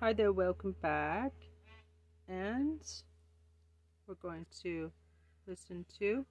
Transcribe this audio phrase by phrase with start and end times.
[0.00, 1.32] Hi there, welcome back.
[2.28, 2.80] And
[4.06, 4.92] we're going to
[5.48, 6.24] listen to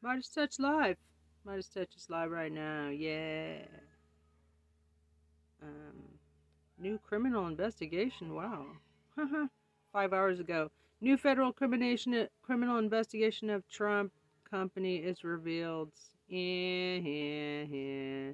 [0.00, 0.96] Midas Touch Live.
[1.44, 3.62] Midas Touch is live right now, yeah.
[5.60, 6.04] Um,
[6.78, 8.64] new criminal investigation, wow.
[9.92, 10.70] Five hours ago.
[11.00, 14.12] New federal crimination, criminal investigation of Trump
[14.48, 15.90] company is revealed.
[16.28, 18.32] Yeah, yeah, yeah.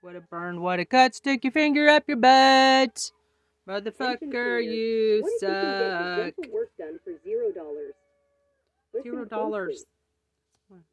[0.00, 1.14] What a burn, what a cut.
[1.14, 3.10] Stick your finger up your butt.
[3.68, 5.50] Motherfucker, you what suck.
[5.50, 7.94] If you can get work done for zero dollars?
[9.02, 9.84] Zero dollars.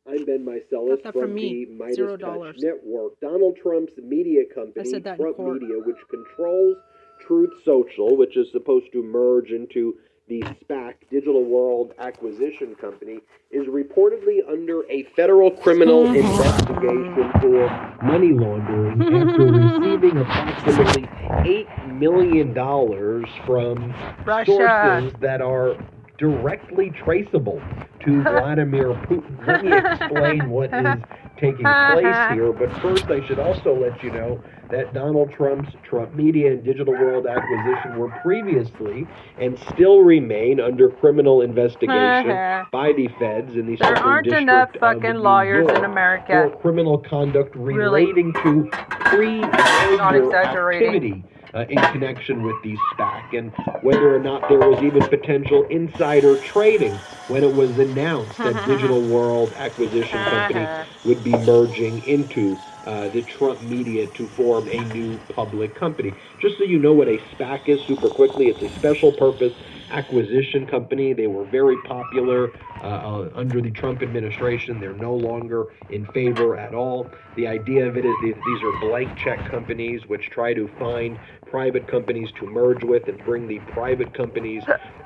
[0.08, 1.66] I'm Ben Meiselas from, from me.
[1.66, 2.56] the Midas Zero Touch dollars.
[2.60, 3.20] Network.
[3.22, 5.62] Donald Trump's media company, said that in Trump court.
[5.62, 6.78] Media, which controls
[7.22, 9.96] Truth Social, which is supposed to merge into
[10.28, 13.20] the SPAC Digital World Acquisition Company,
[13.52, 16.26] is reportedly under a federal criminal mm-hmm.
[16.26, 19.30] investigation for money laundering mm-hmm.
[19.30, 21.10] after receiving approximately
[21.46, 23.94] eight million dollars from
[24.26, 24.52] Russia.
[24.52, 25.76] sources that are
[26.18, 27.62] directly traceable
[28.06, 29.48] to Vladimir Putin.
[29.48, 31.02] Let me explain what is
[31.38, 36.16] taking place here, but first I should also let you know that Donald Trump's Trump
[36.16, 39.08] Media and Digital World acquisition were previously
[39.40, 42.66] and still remain under criminal investigation uh-huh.
[42.72, 46.50] by the feds in the There Southern aren't District enough fucking lawyers in America.
[46.52, 47.80] for criminal conduct Really.
[47.80, 51.24] relating to Not pre-merger activity
[51.54, 56.42] uh, in connection with the SPAC and whether or not there was even potential insider
[56.52, 60.66] trading when it was announced that Digital World Acquisition Company
[61.06, 66.12] would be merging into uh, the Trump media to form a new public company.
[66.42, 69.54] Just so you know what a SPAC is super quickly, it's a special purpose
[69.94, 71.14] acquisition company.
[71.14, 74.80] They were very popular uh, uh, under the Trump administration.
[74.80, 77.10] They're no longer in favor at all.
[77.36, 81.18] The idea of it is these are blank check companies which try to find
[81.50, 84.64] private companies to merge with and bring the private companies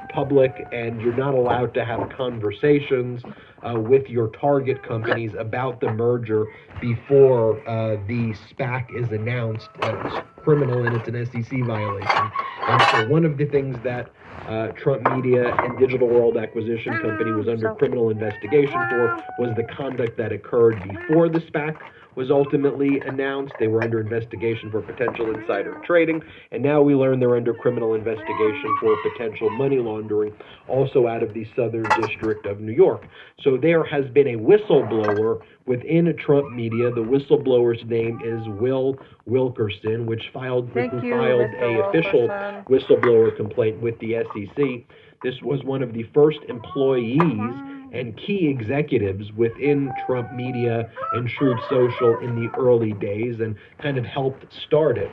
[0.09, 3.21] public, and you're not allowed to have conversations
[3.63, 6.45] uh, with your target companies about the merger
[6.81, 9.69] before uh, the SPAC is announced.
[9.83, 12.31] It's criminal and it's an SEC violation.
[12.61, 14.09] And so one of the things that
[14.47, 19.63] uh, Trump Media and Digital World Acquisition Company was under criminal investigation for was the
[19.63, 21.77] conduct that occurred before the SPAC
[22.17, 23.53] was ultimately announced.
[23.59, 27.93] They were under investigation for potential insider trading, and now we learn they're under criminal
[27.93, 30.33] investigation for potential money laundering,
[30.67, 33.05] also out of the Southern District of New York.
[33.41, 36.89] So there has been a whistleblower within Trump Media.
[36.89, 38.97] The whistleblower's name is Will
[39.27, 41.61] Wilkerson, which filed Thank who you, filed Mr.
[41.61, 42.63] a official Wilkerson.
[42.65, 44.97] whistleblower complaint with the SEC.
[45.21, 47.76] This was one of the first employees uh-huh.
[47.91, 53.97] And key executives within Trump Media and Truth Social in the early days and kind
[53.97, 55.11] of helped start it.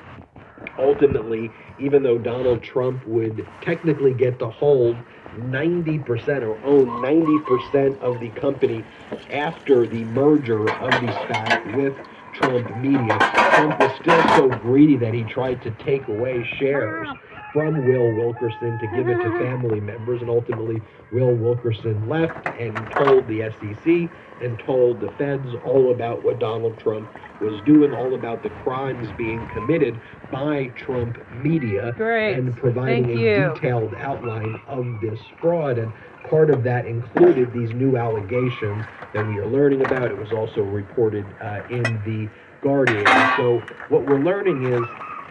[0.79, 4.97] Ultimately, even though Donald Trump would technically get to hold
[5.37, 8.84] 90% or own 90% of the company
[9.31, 11.95] after the merger of the SPAC with
[12.34, 13.19] Trump Media,
[13.55, 17.09] Trump was still so greedy that he tried to take away shares
[17.54, 20.82] from Will Wilkerson to give it to family members, and ultimately
[21.12, 24.10] Will Wilkerson left and told the SEC
[24.42, 27.09] and told the feds all about what Donald Trump
[27.41, 29.98] was doing, all about the crimes being committed
[30.32, 32.34] by Trump media, Great.
[32.34, 33.54] and providing Thank a you.
[33.54, 35.78] detailed outline of this fraud.
[35.78, 35.92] And
[36.28, 40.10] part of that included these new allegations that we are learning about.
[40.10, 42.28] It was also reported uh, in the
[42.62, 43.06] Guardian.
[43.36, 44.82] So what we're learning is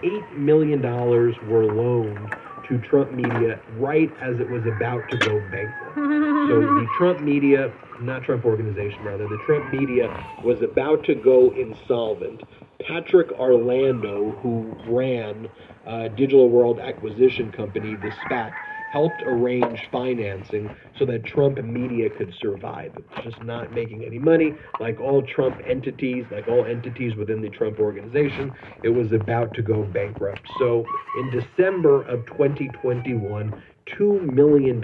[0.04, 2.36] eight million dollars were loaned
[2.68, 5.96] to Trump media right as it was about to go bankrupt.
[5.96, 10.08] So the Trump media, not Trump organization rather, the Trump media
[10.44, 12.42] was about to go insolvent.
[12.88, 15.50] Patrick Orlando, who ran
[15.86, 18.54] uh, Digital World Acquisition Company, the SPAC,
[18.94, 22.94] helped arrange financing so that Trump media could survive.
[22.96, 24.54] It was just not making any money.
[24.80, 28.54] Like all Trump entities, like all entities within the Trump organization,
[28.84, 30.48] it was about to go bankrupt.
[30.60, 30.86] So
[31.20, 33.64] in December of 2021,
[34.00, 34.80] $2 million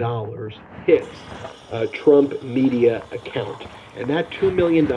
[0.84, 1.16] hits
[1.70, 3.62] a uh, Trump media account.
[3.96, 4.88] And that $2 million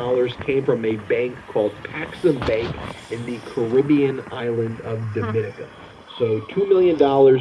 [0.44, 2.76] came from a bank called Paxum Bank
[3.12, 5.83] in the Caribbean island of Dominica.
[6.20, 6.98] So $2 million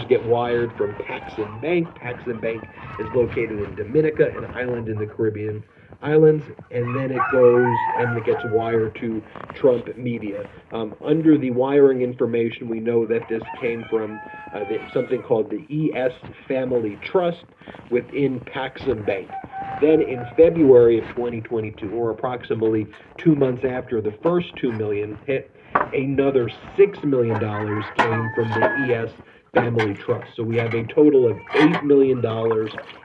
[0.08, 1.88] get wired from Paxum Bank.
[1.98, 2.64] Paxum Bank
[2.98, 5.62] is located in Dominica, an island in the Caribbean
[6.00, 9.22] islands, and then it goes and it gets wired to
[9.54, 10.48] Trump Media.
[10.72, 14.19] Um, under the wiring information, we know that this came from
[14.54, 16.12] uh, the, something called the ES
[16.48, 17.44] Family Trust
[17.90, 19.30] within Paxum Bank.
[19.80, 22.86] Then in February of 2022, or approximately
[23.19, 25.50] two months after the first two million hit,
[25.92, 29.10] another $6 million came from the ES
[29.54, 30.30] Family Trust.
[30.36, 32.19] So we have a total of $8 million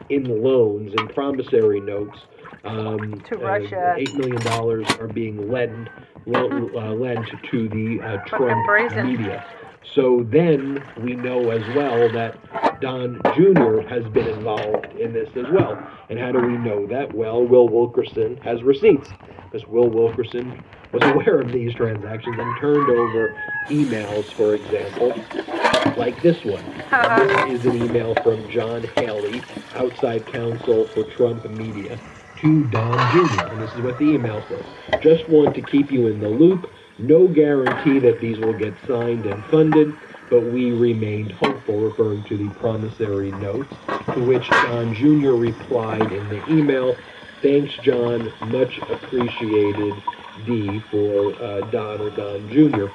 [0.09, 2.17] in loans and promissory notes.
[2.63, 3.95] Um, to Russia.
[3.97, 4.47] $8 million
[4.99, 5.89] are being lent,
[6.27, 8.65] uh, lent to the uh, Trump
[9.05, 9.45] media.
[9.95, 13.79] So then we know as well that Don Jr.
[13.87, 15.75] has been involved in this as well.
[16.09, 17.13] And how do we know that?
[17.15, 19.09] Well, Will Wilkerson has receipts
[19.51, 23.35] because Will Wilkerson was aware of these transactions and turned over
[23.67, 25.09] emails, for example,
[25.97, 26.63] like this one.
[27.27, 29.41] this is an email from John Haley,
[29.75, 31.99] outside counsel for Trump Media,
[32.39, 33.47] to Don Jr.
[33.47, 34.65] And this is what the email says.
[35.01, 36.71] Just want to keep you in the loop.
[36.99, 39.93] No guarantee that these will get signed and funded,
[40.29, 43.73] but we remained hopeful, referring to the promissory notes,
[44.13, 45.31] to which Don Jr.
[45.31, 46.95] replied in the email,
[47.41, 48.33] Thanks, John.
[48.47, 49.93] Much appreciated,
[50.45, 52.87] D, for uh, Don or Don Jr.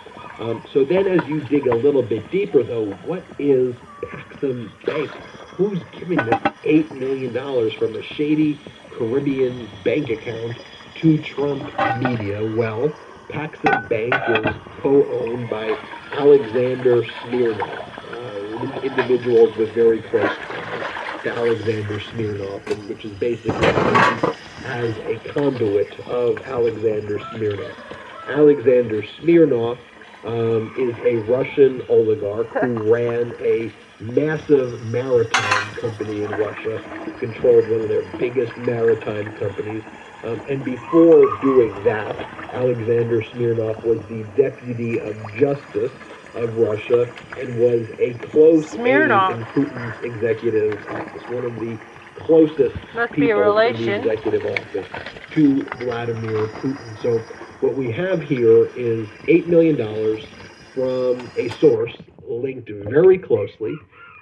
[0.43, 5.11] Um, so then as you dig a little bit deeper, though, what is Paxum Bank?
[5.57, 7.33] Who's giving this $8 million
[7.79, 8.59] from a shady
[8.97, 10.57] Caribbean bank account
[10.97, 11.63] to Trump
[11.99, 12.43] Media?
[12.57, 12.93] Well,
[13.29, 15.77] Paxum Bank is co-owned by
[16.13, 23.67] Alexander Smirnov, uh, individuals with very close ties to Alexander Smirnov, which is basically
[24.65, 27.77] as a conduit of Alexander Smirnov.
[28.29, 29.79] Alexander Smirnov
[30.25, 36.83] um, is a Russian oligarch who ran a massive maritime company in Russia,
[37.19, 39.83] controlled one of their biggest maritime companies.
[40.25, 42.17] Um, and before doing that,
[42.53, 45.93] Alexander Smirnov was the deputy of justice
[46.35, 49.33] of Russia and was a close Smirnov.
[49.33, 51.79] aide in Putin's executive office, one of the
[52.21, 54.87] closest Must people in the executive office
[55.33, 57.03] to Vladimir Putin.
[57.03, 57.19] So
[57.61, 59.77] what we have here is $8 million
[60.75, 61.93] from a source
[62.27, 63.75] linked very closely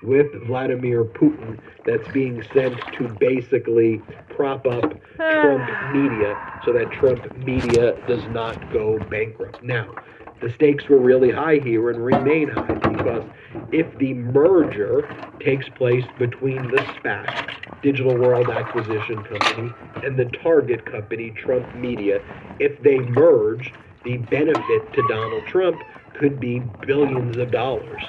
[0.03, 7.37] with Vladimir Putin that's being sent to basically prop up Trump media so that Trump
[7.39, 9.63] media does not go bankrupt.
[9.63, 9.95] Now,
[10.41, 13.25] the stakes were really high here and remain high because
[13.73, 15.09] if the merger
[15.41, 19.73] takes place between the SPAC, Digital World Acquisition Company,
[20.05, 22.23] and the target company, Trump Media,
[22.59, 23.73] if they merge,
[24.05, 25.81] the benefit to Donald Trump
[26.15, 28.03] could be billions of dollars.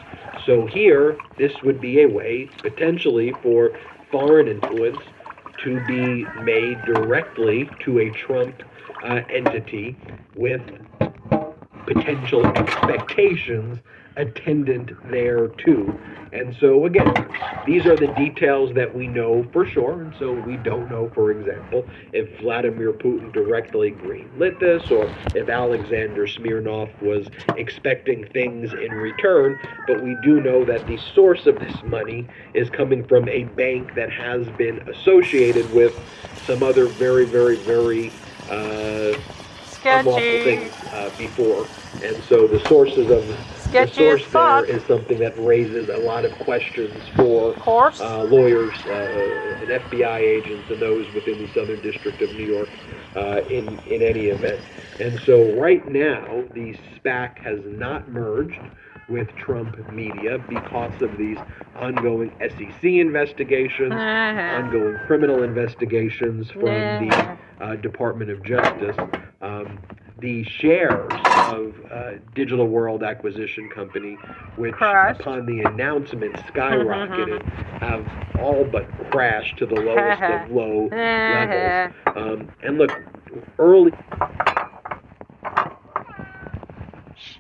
[0.46, 3.72] So here, this would be a way potentially for
[4.10, 5.00] foreign influence
[5.64, 8.64] to be made directly to a Trump
[9.04, 9.96] uh, entity
[10.36, 10.62] with
[11.86, 13.80] potential expectations
[14.18, 15.98] attendant there too.
[16.34, 17.14] And so again,
[17.66, 20.02] these are the details that we know for sure.
[20.02, 25.50] And so we don't know, for example, if Vladimir Putin directly greenlit this or if
[25.50, 29.60] Alexander Smirnov was expecting things in return.
[29.88, 33.96] But we do know that the source of this money is coming from a bank
[33.96, 35.98] that has been associated with
[36.46, 38.12] some other very, very, very
[38.50, 39.18] uh,
[39.86, 41.68] unlawful things uh, before.
[42.04, 43.28] And so the sources of
[43.72, 47.56] the source there is something that raises a lot of questions for
[48.00, 52.70] uh, lawyers uh, and FBI agents and those within the Southern District of New York
[53.16, 54.62] uh, in, in any event.
[55.00, 58.60] And so right now, the SPAC has not merged
[59.10, 61.38] with Trump media because of these
[61.76, 64.64] ongoing SEC investigations, uh-huh.
[64.64, 68.98] ongoing criminal investigations from the uh, Department of Justice.
[69.42, 69.80] Um,
[70.20, 71.12] the shares
[71.52, 74.14] of uh, Digital World Acquisition Company,
[74.56, 75.20] which crashed.
[75.20, 77.44] upon the announcement skyrocketed,
[77.80, 78.08] have
[78.40, 81.94] all but crashed to the lowest of low levels.
[82.16, 82.92] Um, and look,
[83.58, 83.92] early.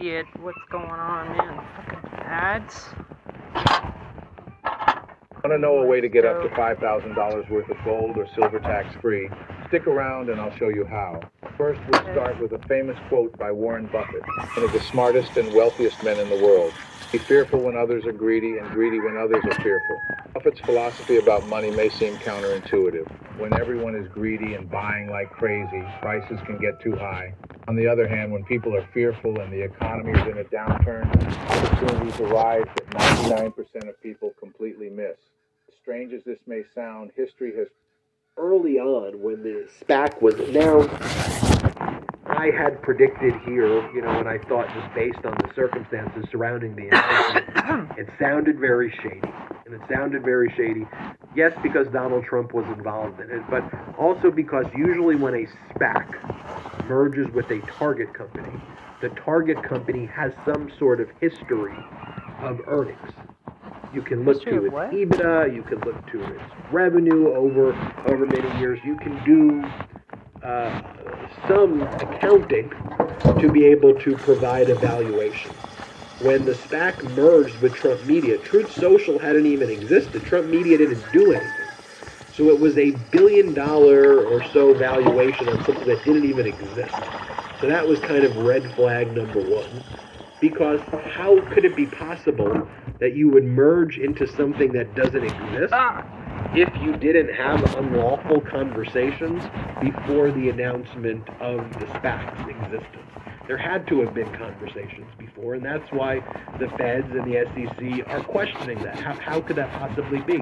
[0.01, 1.63] Shit, what's going on, man?
[1.75, 2.85] Fucking ads.
[5.43, 8.59] Want to know a way to get up to $5,000 worth of gold or silver
[8.59, 9.29] tax free?
[9.67, 11.19] Stick around and I'll show you how.
[11.55, 14.23] First, we'll start with a famous quote by Warren Buffett,
[14.55, 16.73] one of the smartest and wealthiest men in the world.
[17.11, 20.01] Be fearful when others are greedy and greedy when others are fearful.
[20.33, 23.05] Buffett's philosophy about money may seem counterintuitive.
[23.37, 27.33] When everyone is greedy and buying like crazy, prices can get too high.
[27.67, 31.09] On the other hand, when people are fearful and the economy is in a downturn,
[31.49, 35.17] opportunities arise that 99% of people completely miss.
[35.81, 37.67] Strange as this may sound, history has
[38.37, 44.37] early on when the SPAC was announced I had predicted here, you know, and I
[44.37, 46.87] thought just based on the circumstances surrounding the
[47.97, 49.21] it sounded very shady.
[49.65, 50.85] And it sounded very shady,
[51.35, 53.63] yes, because Donald Trump was involved in it, but
[53.97, 58.51] also because usually when a SPAC merges with a target company,
[59.01, 61.73] the target company has some sort of history
[62.41, 63.11] of earnings.
[63.93, 64.91] You can look to its what?
[64.91, 67.73] EBITDA, you can look to its revenue over
[68.07, 68.79] over many years.
[68.85, 69.63] You can do
[70.43, 70.81] uh,
[71.47, 72.71] some accounting
[73.39, 75.51] to be able to provide a valuation.
[76.19, 80.23] When the SPAC merged with Trump Media, Truth Social hadn't even existed.
[80.23, 81.67] Trump Media didn't do anything.
[82.31, 86.95] So it was a billion dollar or so valuation on something that didn't even exist.
[87.59, 89.83] So that was kind of red flag number one.
[90.39, 92.67] Because how could it be possible
[92.99, 95.73] that you would merge into something that doesn't exist
[96.53, 99.43] if you didn't have unlawful conversations
[99.81, 103.11] before the announcement of the SPAC's existence?
[103.47, 106.21] There had to have been conversations before, and that's why
[106.59, 108.97] the feds and the SEC are questioning that.
[108.97, 110.41] How, how could that possibly be?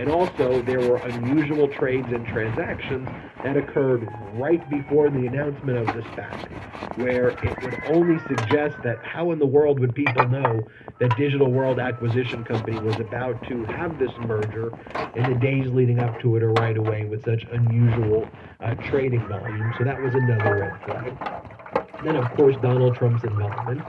[0.00, 3.06] And also, there were unusual trades and transactions
[3.44, 9.04] that occurred right before the announcement of the SPAC, where it would only suggest that
[9.04, 10.66] how in the world would people know
[11.00, 14.72] that Digital World Acquisition Company was about to have this merger
[15.16, 18.28] in the days leading up to it or right away with such unusual
[18.60, 19.72] uh, trading volume.
[19.78, 22.04] So that was another red flag.
[22.04, 23.82] Then, of course, Donald Trump's involvement.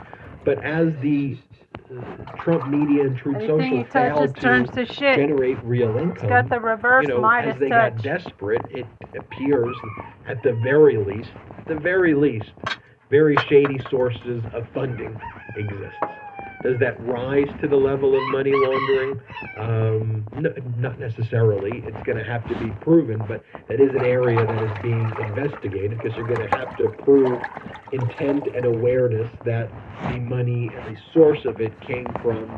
[0.43, 1.37] But as the
[1.91, 2.01] uh,
[2.43, 5.15] Trump media and Truth Social failed turns to to shit.
[5.15, 7.95] generate real income, It's got the reverse you know, Midas as they touch.
[7.95, 8.85] got desperate, it
[9.17, 9.75] appears
[10.27, 12.51] at the very least, at the very least,
[13.09, 15.19] very shady sources of funding
[15.55, 15.95] exist.
[16.63, 19.21] Does that rise to the level of money laundering?
[19.57, 21.83] Um, no, not necessarily.
[21.85, 25.09] It's going to have to be proven, but that is an area that is being
[25.29, 27.41] investigated because you're going to have to prove
[27.93, 29.69] intent and awareness that
[30.11, 32.49] the money and the source of it came from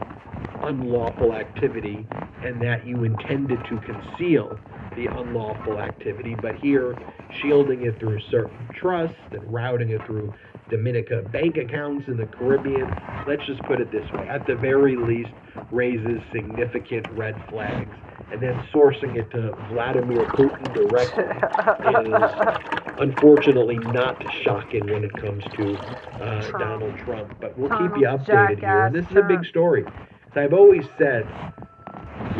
[0.63, 2.07] unlawful activity
[2.43, 4.57] and that you intended to conceal
[4.95, 6.97] the unlawful activity, but here
[7.41, 10.33] shielding it through certain trusts and routing it through
[10.69, 12.89] Dominica bank accounts in the Caribbean.
[13.27, 15.31] Let's just put it this way at the very least,
[15.71, 17.95] raises significant red flags.
[18.31, 21.23] And then sourcing it to Vladimir Putin directly
[22.93, 26.59] is unfortunately not shocking when it comes to uh, Trump.
[26.59, 27.35] Donald Trump.
[27.41, 28.85] But we'll keep you updated here.
[28.85, 29.83] And this is a big story.
[30.31, 31.27] As I've always said,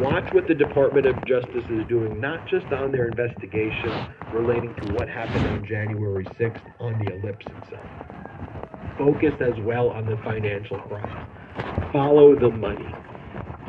[0.02, 4.94] watch what the Department of Justice is doing, not just on their investigation relating to
[4.94, 7.88] what happened on January 6th on the ellipse itself.
[8.98, 11.28] Focus as well on the financial crimes.
[11.94, 12.88] Follow the money.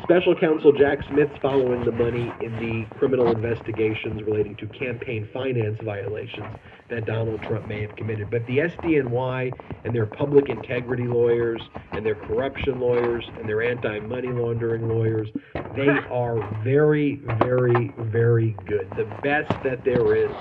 [0.03, 5.79] Special counsel Jack Smith's following the money in the criminal investigations relating to campaign finance
[5.83, 6.57] violations
[6.89, 8.29] that Donald Trump may have committed.
[8.29, 9.51] But the SDNY
[9.85, 11.61] and their public integrity lawyers
[11.91, 15.29] and their corruption lawyers and their anti money laundering lawyers,
[15.75, 18.89] they are very, very, very good.
[18.95, 20.31] The best that there is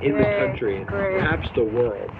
[0.00, 1.20] in the country and great.
[1.20, 2.10] perhaps the world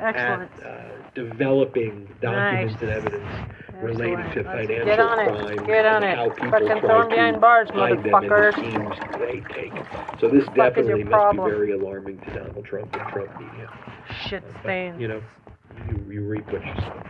[0.00, 0.50] Excellent.
[0.62, 0.82] at uh,
[1.14, 2.82] developing documents Nice.
[2.82, 5.26] and evidence relating to financial get on it.
[5.56, 6.16] crime Get on and it.
[6.16, 8.52] how people Fucking try throw 'em to behind bars, hide them and the motherfuckers.
[8.54, 9.72] schemes they take.
[10.20, 11.44] So this definitely must problem?
[11.46, 13.68] be very alarming to Donald Trump and Trump media.
[14.28, 15.00] Shit uh, But, stain.
[15.00, 15.22] you know,
[15.88, 17.02] you, you reap what you sow.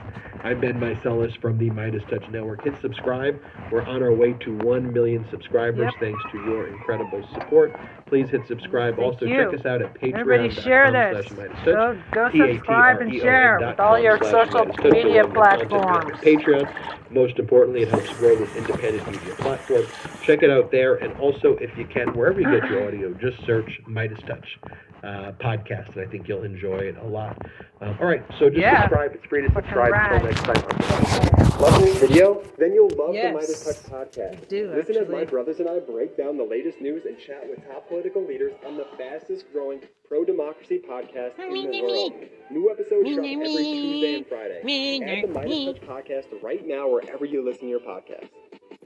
[0.43, 2.65] I'm Ben Meiselas from the Midas Touch Network.
[2.65, 3.39] Hit subscribe.
[3.71, 6.01] We're on our way to 1 million subscribers Yep.
[6.01, 7.79] thanks to your incredible support.
[8.11, 8.97] Please hit subscribe.
[8.97, 9.37] Thank also, you.
[9.37, 10.19] check us out at Patreon.
[10.19, 11.29] Everybody share this.
[11.65, 15.33] Go, go subscribe and share with all your social media Along with content we have
[15.33, 16.19] platforms.
[16.19, 17.11] Patreon.
[17.13, 19.87] Most importantly, it helps grow this independent media platform.
[20.25, 20.97] Check it out there.
[20.97, 24.59] And also, if you can, wherever you get your audio, just search Midas Touch
[25.05, 25.95] uh, podcast.
[25.97, 27.37] And I think you'll enjoy it a lot.
[27.81, 28.25] Um, all right.
[28.41, 28.83] So just Yeah.
[28.83, 29.15] subscribe.
[29.15, 29.93] It's free to subscribe.
[29.95, 31.61] Until next time.
[31.61, 32.43] Love this video?
[32.59, 33.27] Then you'll love Yes.
[33.27, 34.49] the Midas Touch podcast.
[34.49, 37.59] Do, Listen as my brothers and I break down the latest news and chat with
[37.67, 39.79] top political leaders on the fastest growing
[40.09, 42.15] pro democracy podcast in the world.
[42.51, 45.03] New episodes drop every Tuesday and Friday.
[45.05, 48.31] Add the Midas Touch podcast right now wherever you listen to your podcast.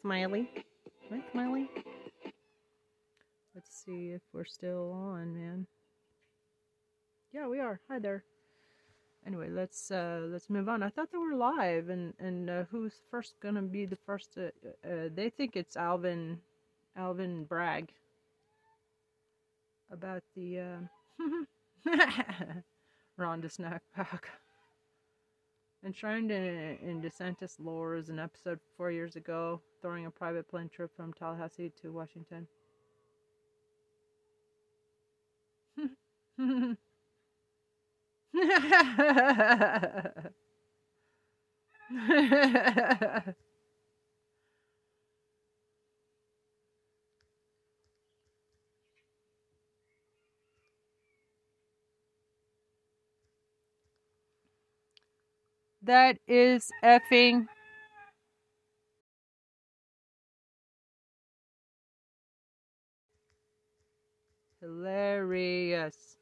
[0.00, 0.50] Smiley.
[1.12, 1.70] Right, Smiley?
[3.54, 5.66] Let's see if we're still on, man.
[7.32, 7.80] Yeah, we are.
[7.88, 8.24] Hi there.
[9.24, 10.82] Anyway, let's uh let's move on.
[10.82, 14.34] I thought they were live, and and uh, who's first gonna be the first?
[14.34, 16.40] To, uh, they think it's Alvin,
[16.96, 17.92] Alvin Bragg
[19.90, 20.78] about the uh,
[23.18, 24.24] Rhonda Snackpack.
[25.84, 30.70] Enshrined in, in DeSantis lore is an episode four years ago, throwing a private plane
[30.70, 32.48] trip from Tallahassee to Washington.
[55.84, 57.46] That is effing
[64.62, 66.16] hilarious.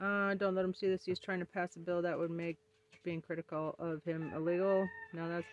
[0.00, 1.04] Uh, don't let him see this.
[1.04, 2.56] He's trying to pass a bill that would make
[3.04, 4.88] being critical of him illegal.
[5.12, 5.46] No, that's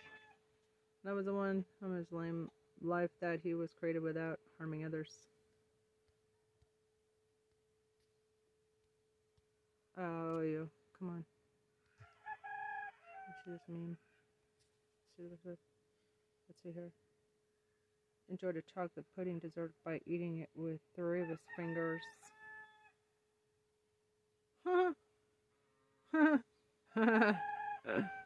[1.04, 2.48] that was the one from his lame
[2.82, 5.10] life that he was created without harming others.
[9.98, 10.68] Oh, you
[10.98, 11.24] come on.
[13.44, 13.96] See this meme.
[15.18, 16.90] Let's see, here.
[18.30, 22.00] Enjoyed a chocolate pudding dessert by eating it with three of his fingers.
[24.64, 24.94] so
[26.96, 28.10] I'm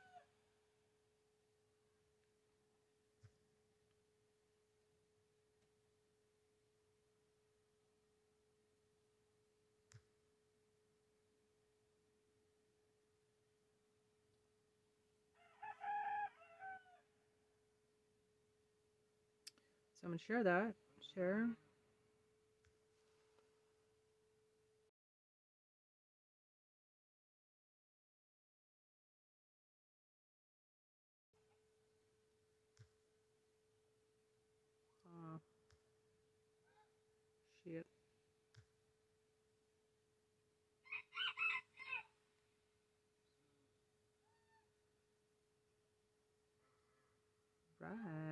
[20.18, 20.74] to share that.
[21.14, 21.48] Share.
[47.80, 48.23] Right.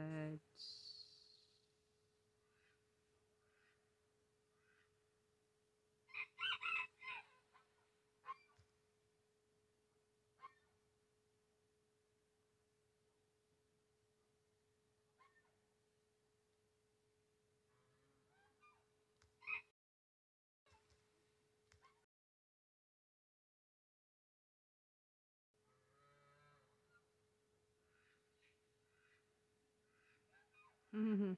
[30.95, 31.33] Mm-hmm.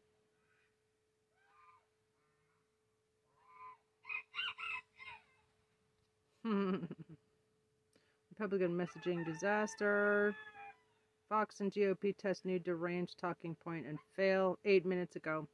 [8.31, 10.35] Republican messaging disaster.
[11.29, 15.49] Fox and GOP test new deranged talking point and fail eight minutes ago.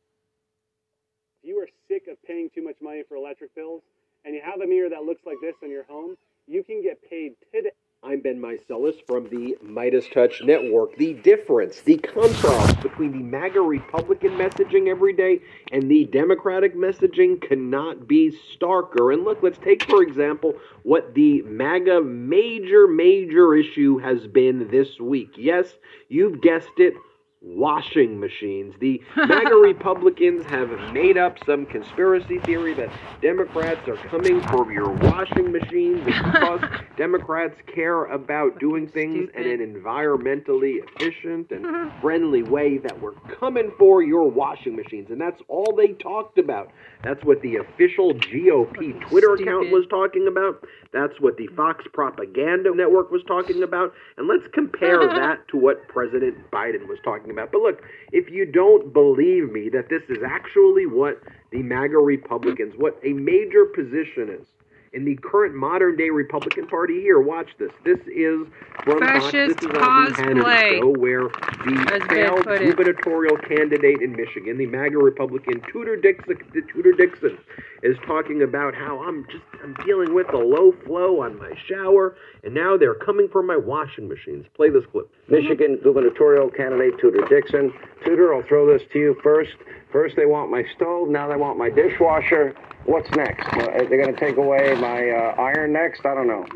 [1.43, 3.83] If you are sick of paying too much money for electric bills
[4.25, 6.99] and you have a mirror that looks like this in your home, you can get
[7.09, 7.71] paid today.
[8.03, 10.97] I'm Ben Meiselas from the Midas Touch Network.
[10.97, 17.47] The difference, the contrast between the MAGA Republican messaging every day and the Democratic messaging
[17.47, 19.13] cannot be starker.
[19.13, 24.99] And look, let's take, for example, what the MAGA major, major issue has been this
[24.99, 25.33] week.
[25.37, 25.75] Yes,
[26.09, 26.95] you've guessed it
[27.43, 28.75] washing machines.
[28.81, 32.91] The MAGA Republicans have made up some conspiracy theory that
[33.23, 36.61] Democrats are coming for your washing machines because
[36.97, 43.73] Democrats care about doing things in an environmentally efficient and friendly way that we're coming
[43.79, 45.09] for your washing machines.
[45.11, 46.71] And that's all they talked about.
[47.03, 50.63] That's what the official GOP Twitter account was talking about.
[50.93, 53.95] That's what the Fox Propaganda Network was talking about.
[54.19, 57.53] And let's compare that to what President Biden was talking about.
[57.53, 62.75] But look, if you don't believe me that this is actually what the MAGA Republicans,
[62.77, 64.47] what a major position is,
[64.93, 67.01] in the current modern day Republican Party.
[67.01, 67.71] Here, watch this.
[67.85, 68.47] This is
[68.85, 69.63] from Fascist Fox.
[69.63, 70.81] This is on cosplay.
[70.81, 76.39] show where the failed gubernatorial candidate in Michigan, the MAGA Republican Tudor Dixon,
[76.73, 77.39] Tudor Dixon,
[77.83, 82.17] is talking about how I'm just I'm dealing with a low flow on my shower,
[82.43, 84.47] and now they're coming for my washing machines.
[84.55, 85.09] Play this clip.
[85.29, 85.31] Mhm.
[85.43, 87.73] Michigan gubernatorial candidate Tudor Dixon.
[88.05, 89.55] Tudor, I'll throw this to you first.
[89.93, 91.09] First, they want my stove.
[91.09, 92.55] Now they want my dishwasher.
[92.85, 93.47] What's next?
[93.49, 96.05] Uh, they're going to take away my uh, iron next?
[96.05, 96.47] I don't know.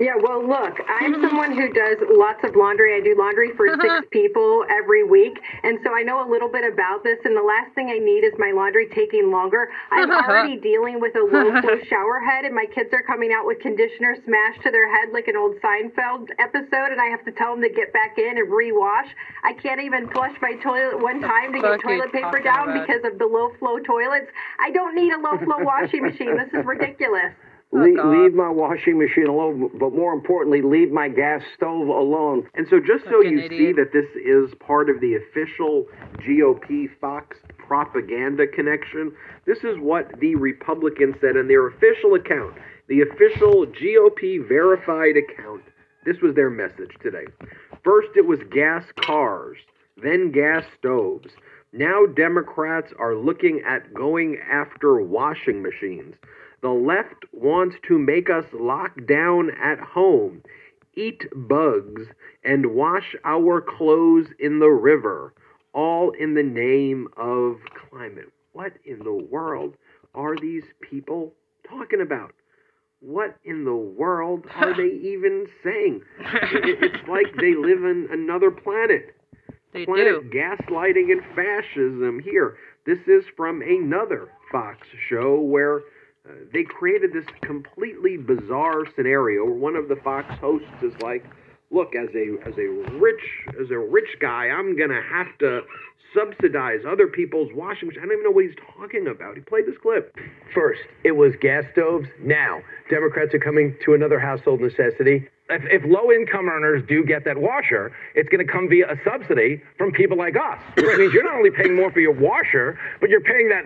[0.00, 2.94] Yeah, well, look, I'm someone who does lots of laundry.
[2.94, 5.34] I do laundry for six people every week.
[5.64, 7.18] And so I know a little bit about this.
[7.24, 9.68] And the last thing I need is my laundry taking longer.
[9.90, 13.44] I'm already dealing with a low flow shower head, and my kids are coming out
[13.44, 16.94] with conditioner smashed to their head like an old Seinfeld episode.
[16.94, 19.10] And I have to tell them to get back in and rewash.
[19.42, 22.86] I can't even flush my toilet one time to get toilet paper down about?
[22.86, 24.30] because of the low flow toilets.
[24.60, 26.36] I don't need a low flow washing machine.
[26.38, 27.34] This is ridiculous.
[27.70, 32.48] Oh, Le- leave my washing machine alone, but more importantly, leave my gas stove alone.
[32.54, 35.86] And so, just so Fucking you see that this is part of the official
[36.26, 39.12] GOP Fox propaganda connection,
[39.46, 42.54] this is what the Republicans said in their official account,
[42.88, 45.62] the official GOP verified account.
[46.06, 47.26] This was their message today.
[47.84, 49.58] First, it was gas cars,
[50.02, 51.28] then gas stoves.
[51.72, 56.14] Now Democrats are looking at going after washing machines.
[56.60, 60.42] The left wants to make us lock down at home,
[60.94, 62.06] eat bugs,
[62.44, 65.34] and wash our clothes in the river,
[65.72, 67.58] all in the name of
[67.90, 68.30] climate.
[68.52, 69.76] What in the world
[70.14, 71.32] are these people
[71.68, 72.32] talking about?
[73.00, 76.02] What in the world are they even saying?
[76.18, 79.14] It- It's like they live in another planet
[79.72, 80.38] They planet do.
[80.38, 82.56] gaslighting and fascism here.
[82.84, 85.82] This is from another Fox show where
[86.52, 91.24] they created this completely bizarre scenario where one of the Fox hosts is like,
[91.70, 93.22] "Look, as a as a rich
[93.60, 95.62] as a rich guy, I'm gonna have to
[96.14, 99.36] subsidize other people's washing machines." I don't even know what he's talking about.
[99.36, 100.16] He played this clip.
[100.54, 102.08] First, it was gas stoves.
[102.20, 105.28] Now, Democrats are coming to another household necessity.
[105.50, 108.96] If, if low income earners do get that washer, it's going to come via a
[109.02, 112.78] subsidy from people like us, which means you're not only paying more for your washer,
[113.00, 113.64] but you're paying that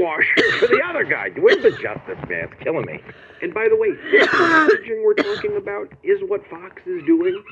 [0.00, 1.30] washer for the other guy.
[1.36, 2.48] Where's the justice, man?
[2.52, 3.02] It's killing me.
[3.42, 7.42] And by the way, this messaging we're talking about is what Fox is doing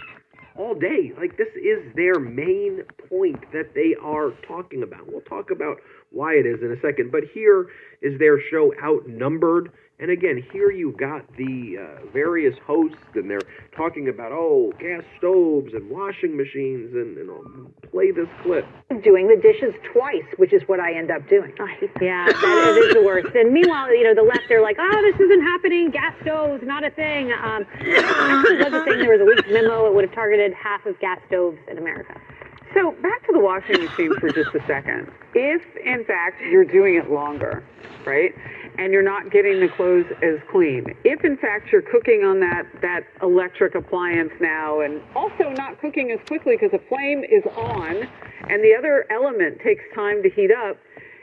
[0.61, 1.13] all day.
[1.17, 5.11] Like this is their main point that they are talking about.
[5.11, 5.79] We'll talk about
[6.11, 7.11] why it is in a second.
[7.11, 7.69] But here
[8.03, 9.73] is their show outnumbered.
[10.01, 13.45] And again, here you've got the uh, various hosts, and they're
[13.77, 18.65] talking about oh, gas stoves and washing machines, and, and I'll play this clip.
[19.05, 21.53] doing the dishes twice, which is what I end up doing.
[22.01, 23.35] Yeah, that is the worst.
[23.35, 25.91] And meanwhile, you know, the left, they're like, oh, this isn't happening.
[25.91, 27.33] Gas stoves, not a thing.
[27.33, 28.99] Um, actually, it was a thing.
[29.01, 29.87] There was a leaked memo.
[29.87, 32.19] It would have targeted half of gas stoves in America.
[32.73, 35.11] So back to the washing machine for just a second.
[35.35, 37.65] If in fact you're doing it longer,
[38.07, 38.33] right,
[38.79, 42.65] and you're not getting the clothes as clean, if in fact you're cooking on that
[42.83, 48.09] that electric appliance now, and also not cooking as quickly because the flame is on,
[48.49, 50.77] and the other element takes time to heat up.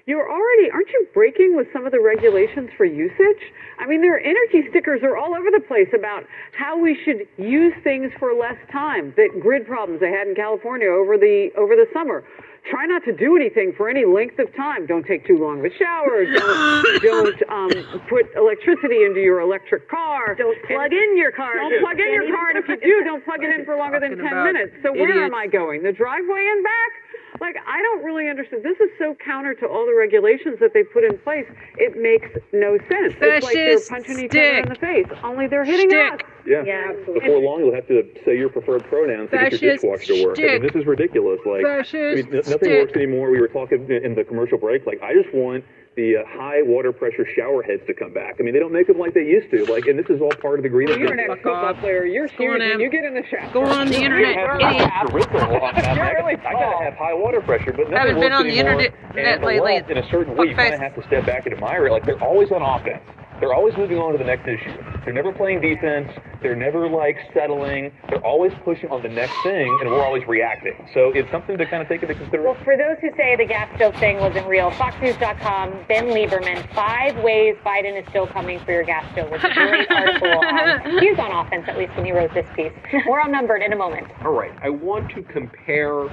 [0.08, 3.44] You're already, aren't you breaking with some of the regulations for usage?
[3.78, 6.24] I mean, their energy stickers are all over the place about
[6.58, 9.14] how we should use things for less time.
[9.18, 12.24] The grid problems they had in California over the over the summer.
[12.70, 14.86] Try not to do anything for any length of time.
[14.86, 16.26] Don't take too long of a shower.
[16.26, 17.72] Don't don't um,
[18.10, 20.36] put electricity into your electric car.
[20.36, 21.56] Don't plug in your car.
[21.56, 24.00] Don't plug in your car, and if you do, don't plug it in for longer
[24.00, 24.74] than ten minutes.
[24.84, 25.34] So where am.
[25.34, 25.84] I going?
[25.84, 26.92] The driveway and back?
[27.40, 28.64] Like, I don't really understand.
[28.64, 31.46] This is so counter to all the regulations that they put in place.
[31.78, 33.14] It makes no sense.
[33.20, 36.14] it's like they're Fascist punching each other in the face, only they're hitting Stick.
[36.14, 36.20] us.
[36.46, 36.64] Yeah.
[36.66, 36.94] Yeah.
[37.14, 40.26] Before long, you'll have to say your preferred pronouns to get your Fascist dishwasher to
[40.26, 40.40] work.
[40.40, 41.40] I mean, this is ridiculous.
[41.46, 42.82] Like, I mean, n- nothing stick.
[42.88, 43.30] works anymore.
[43.32, 44.86] We were talking in in the commercial break.
[44.86, 45.64] Like, I just want
[45.98, 48.36] the uh, high water pressure shower heads to come back.
[48.40, 49.66] I mean, they don't make them like they used to.
[49.66, 51.34] Like, and this is all part of the green Well, you're an agenda.
[51.42, 52.06] ex-football player.
[52.06, 53.52] You're Go huge when you get in the shower.
[53.52, 54.88] Go on the internet, I have idiot.
[54.88, 55.12] a
[55.60, 55.96] on that.
[55.98, 58.48] You're I, really I gotta have high water pressure, but nothing Haven't been works on
[58.48, 59.76] the internet and lately.
[59.90, 60.76] in a certain way, you kind Fuckface.
[60.76, 61.92] of have to step back and admire it.
[61.92, 63.02] Like they're always on offense.
[63.40, 64.74] They're always moving on to the next issue.
[65.06, 66.10] They're never playing defense.
[66.42, 67.92] They're never like settling.
[68.10, 70.74] They're always pushing on the next thing, and we're always reacting.
[70.94, 72.44] So it's something to kind of take into consideration.
[72.44, 77.16] Well, for those who say the gas stove thing wasn't real, FoxNews.com, Ben Lieberman, five
[77.24, 79.30] ways Biden is still coming for your gas stove.
[79.32, 80.28] It's a great article.
[80.58, 82.72] Um, he was on offense, at least when he wrote this piece.
[83.08, 84.08] We're outnumbered in a moment.
[84.24, 86.10] All right, I want to compare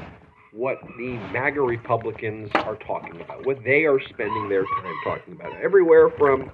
[0.52, 5.52] what the MAGA Republicans are talking about, what they are spending their time talking about.
[5.60, 6.50] Everywhere from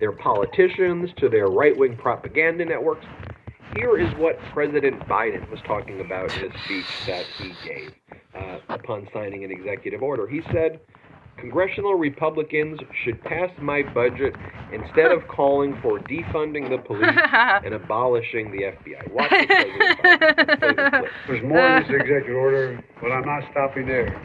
[0.00, 3.06] their politicians to their right wing propaganda networks.
[3.76, 7.92] Here is what President Biden was talking about in a speech that he gave
[8.34, 10.26] uh, upon signing an executive order.
[10.26, 10.80] He said,
[11.38, 14.34] Congressional Republicans should pass my budget
[14.72, 17.16] instead of calling for defunding the police
[17.64, 19.12] and abolishing the FBI.
[19.12, 20.58] Watch the President Biden.
[20.58, 21.12] Play the clip.
[21.28, 24.20] There's more in this executive order, but I'm not stopping there.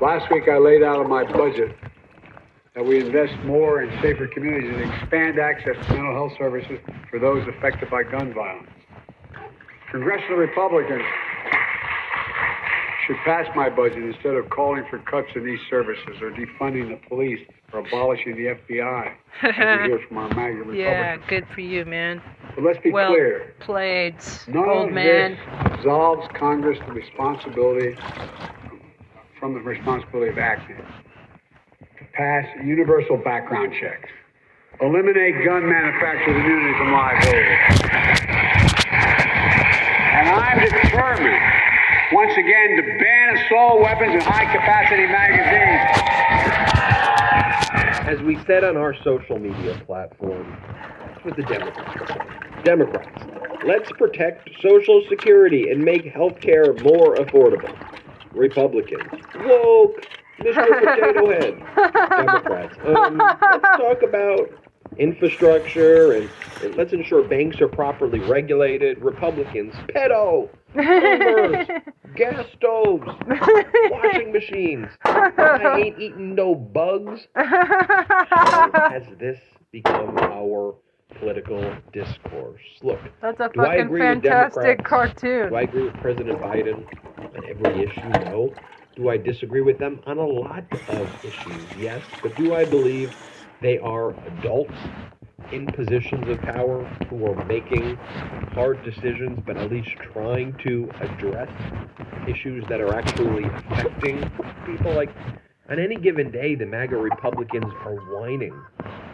[0.00, 1.74] Last week I laid out in my budget
[2.76, 6.78] that we invest more in safer communities and expand access to mental health services
[7.10, 8.68] for those affected by gun violence.
[9.90, 11.02] Congressional Republicans
[13.06, 17.00] should pass my budget instead of calling for cuts in these services or defunding the
[17.08, 17.40] police
[17.72, 20.78] or abolishing the FBI, hear from our MAGA Republicans.
[20.78, 22.20] yeah, good for you, man.
[22.54, 23.54] But let's be well clear.
[23.60, 24.16] played,
[24.48, 25.38] None old man.
[25.64, 27.96] absolves Congress the responsibility
[29.40, 30.76] from the responsibility of acting
[32.16, 34.08] pass universal background checks,
[34.80, 37.56] eliminate gun manufacturers' immunity from liability,
[40.16, 41.42] and I'm determined
[42.12, 45.82] once again to ban assault weapons and high-capacity magazines.
[48.08, 50.56] As we said on our social media platform,
[51.22, 52.64] what the Democrats.
[52.64, 53.24] Democrats,
[53.66, 57.74] let's protect Social Security and make health care more affordable.
[58.32, 60.06] Republicans, woke,
[60.40, 60.66] Mr.
[60.80, 61.58] Potato Head,
[62.26, 62.76] Democrats.
[62.84, 64.50] Um, let's talk about
[64.98, 66.30] infrastructure and,
[66.62, 68.98] and let's ensure banks are properly regulated.
[69.02, 71.66] Republicans, pedo, boomers,
[72.16, 73.06] gas stoves,
[73.90, 74.88] washing machines.
[75.04, 77.26] I ain't eating no bugs.
[77.34, 79.38] How has this
[79.72, 80.74] become our
[81.18, 82.62] political discourse?
[82.82, 85.50] Look, That's a fucking fantastic cartoon.
[85.50, 86.84] Do I agree with President Biden
[87.18, 88.08] on every issue?
[88.30, 88.54] No.
[88.96, 91.68] Do I disagree with them on a lot of issues?
[91.78, 92.02] Yes.
[92.22, 93.14] But do I believe
[93.60, 94.72] they are adults
[95.52, 97.96] in positions of power who are making
[98.54, 101.50] hard decisions, but at least trying to address
[102.26, 104.18] issues that are actually affecting
[104.64, 104.94] people?
[104.94, 105.10] Like,
[105.68, 108.58] on any given day, the MAGA Republicans are whining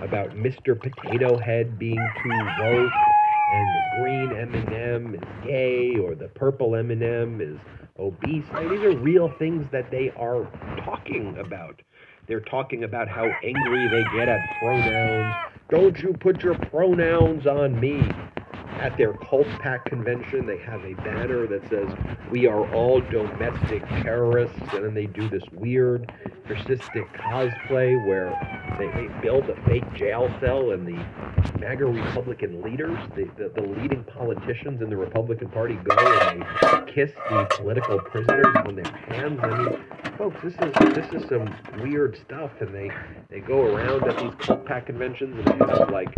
[0.01, 0.81] about Mr.
[0.81, 2.93] Potato Head being too woke,
[3.53, 7.59] and the green M&M is gay, or the purple M&M is
[7.99, 8.45] obese.
[8.53, 10.45] I mean, these are real things that they are
[10.85, 11.81] talking about.
[12.29, 15.35] They're talking about how angry they get at pronouns.
[15.71, 18.01] Don't you put your pronouns on me.
[18.81, 21.89] At their cult pack convention, they have a banner that says,
[22.31, 24.59] We are all domestic terrorists.
[24.73, 26.13] And then they do this weird,
[26.49, 28.31] fascistic cosplay where
[28.79, 31.05] they, they build a fake jail cell and the
[31.61, 36.93] MAGA Republican leaders, the, the, the leading politicians in the Republican Party, go and they
[36.93, 39.39] kiss the political prisoners on their hands.
[39.43, 39.85] I mean,
[40.19, 42.91] folks, this is this is some weird stuff, and they
[43.31, 46.13] they go around at these cult pack conventions and they have like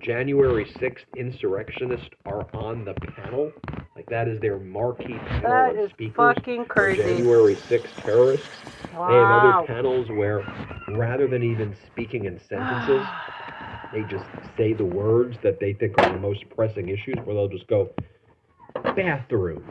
[0.00, 3.52] January 6th insurrectionists are on the panel.
[3.94, 6.34] Like that is their marquee panel That of speakers.
[6.36, 7.02] fucking crazy.
[7.02, 8.46] January 6th terrorists.
[8.94, 9.08] Wow.
[9.08, 10.42] They have other panels where
[10.96, 13.06] rather than even speaking in sentences,
[13.92, 14.24] they just
[14.56, 17.90] say the words that they think are the most pressing issues, where they'll just go,
[18.96, 19.68] bathrooms.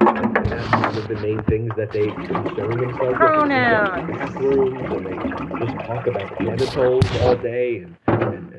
[0.00, 3.16] And that's one of the main things that they concern themselves with.
[3.16, 4.06] Pronouns.
[4.18, 8.52] Bathrooms, and they just talk about genitals all day, and, and,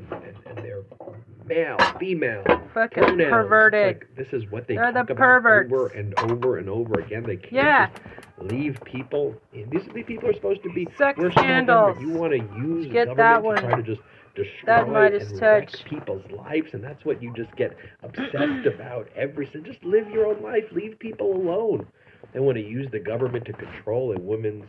[1.48, 3.30] male, female, Fucking pronouns.
[3.32, 3.88] perverted.
[3.88, 5.72] Like, this is what they They're the about perverts.
[5.72, 7.24] over and over and over again.
[7.24, 7.90] They can't Yeah.
[7.90, 9.36] just leave people.
[9.54, 11.98] These, these people are supposed to be Sex we're scandals.
[12.02, 13.58] You want to use Get government that to one.
[13.58, 14.02] try to just
[14.36, 15.84] destroy and wreck touch.
[15.86, 19.08] people's lives, and that's what you just get obsessed about.
[19.16, 20.66] Every so just live your own life.
[20.72, 21.88] Leave people alone.
[22.34, 24.66] They want to use the government to control a woman's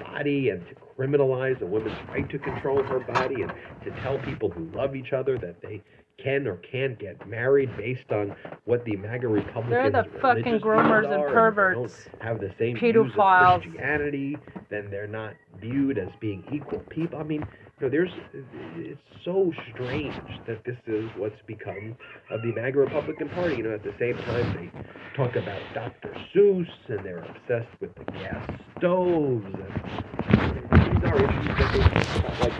[0.00, 3.52] body and to criminalize a woman's right to control her body and
[3.84, 5.82] to tell people who love each other that they
[6.22, 11.04] can or can't get married based on what the MAGA Republicans They're the fucking groomers
[11.04, 12.04] and are, if they perverts.
[12.12, 13.62] don't have the same Pedophiles.
[13.62, 14.36] Christianity,
[14.70, 17.18] then they're not viewed as being equal people.
[17.18, 17.46] I mean,
[17.80, 18.10] you know, there's
[18.76, 20.14] it's so strange
[20.46, 21.96] that this is what's become
[22.30, 23.56] of the MAGA Republican Party.
[23.56, 24.70] You know, at the same time they
[25.16, 26.14] talk about Dr.
[26.34, 32.18] Seuss and they're obsessed with the gas stoves and these are issues that they talk
[32.18, 32.52] about, like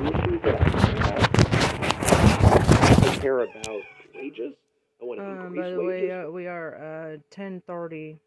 [0.00, 1.38] issues that I care about.
[1.40, 1.45] I
[3.26, 3.82] care about
[4.14, 4.54] wages.
[5.02, 8.18] I want to Um, increase by the way, uh, we are uh, 10:30,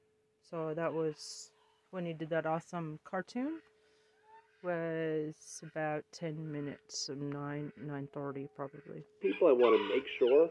[0.50, 1.52] so that was
[1.92, 3.62] when he did that awesome cartoon.
[4.62, 9.06] Was about 10 minutes of 9 9:30 probably.
[9.22, 10.50] people I want to make sure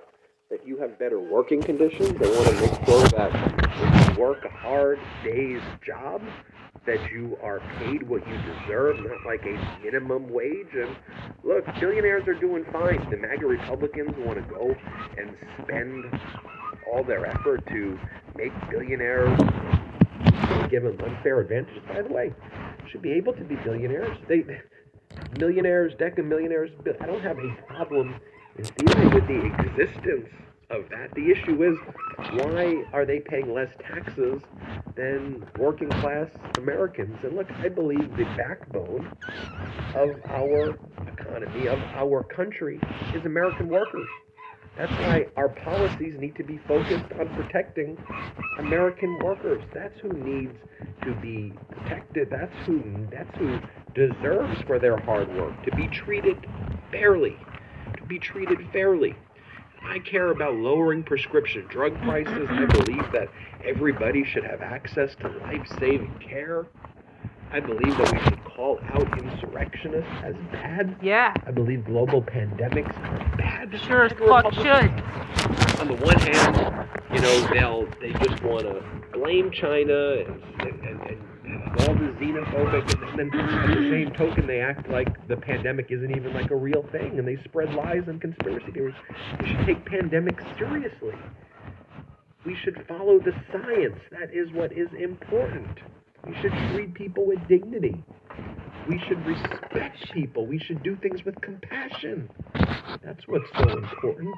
[0.48, 2.16] that you have better working conditions.
[2.22, 6.22] I want to make sure that if you work a hard day's job,
[6.88, 10.74] that you are paid what you deserve, not like a minimum wage.
[10.74, 10.96] And
[11.44, 13.08] look, billionaires are doing fine.
[13.10, 14.74] The MAGA Republicans want to go
[15.16, 16.04] and spend
[16.90, 17.98] all their effort to
[18.36, 19.38] make billionaires
[20.68, 21.82] give them unfair advantages.
[21.88, 22.32] By the way,
[22.90, 24.16] should be able to be billionaires.
[24.28, 24.44] They
[25.38, 26.70] millionaires, deca millionaires.
[27.00, 28.14] I don't have a problem
[28.56, 30.28] in dealing with the existence
[30.70, 31.14] of that.
[31.14, 31.78] The issue is
[32.32, 34.42] why are they paying less taxes
[34.96, 36.28] than working class
[36.58, 37.16] Americans?
[37.22, 39.10] And look, I believe the backbone
[39.94, 42.78] of our economy, of our country,
[43.14, 44.08] is American workers.
[44.76, 47.98] That's why our policies need to be focused on protecting
[48.58, 49.64] American workers.
[49.74, 50.54] That's who needs
[51.02, 52.30] to be protected.
[52.30, 53.58] That's who that's who
[53.94, 56.46] deserves for their hard work to be treated
[56.92, 57.36] fairly,
[57.96, 59.16] to be treated fairly.
[59.82, 62.46] I care about lowering prescription drug prices.
[62.50, 63.28] I believe that
[63.64, 66.66] everybody should have access to life-saving care.
[67.50, 70.96] I believe that we should call out insurrectionists as bad.
[71.00, 71.32] Yeah.
[71.46, 73.74] I believe global pandemics are bad.
[73.86, 75.80] Sure as fuck should.
[75.80, 81.00] On the one hand, you know, they'll they just want to blame China and, and
[81.02, 81.27] and
[81.80, 86.10] all the xenophobic, and then at the same token, they act like the pandemic isn't
[86.16, 88.94] even like a real thing, and they spread lies and conspiracy theories.
[89.40, 91.14] We should take pandemics seriously.
[92.44, 93.98] We should follow the science.
[94.10, 95.78] That is what is important.
[96.26, 98.02] We should treat people with dignity.
[98.88, 100.46] We should respect people.
[100.46, 102.28] We should do things with compassion.
[103.04, 104.34] That's what's so important.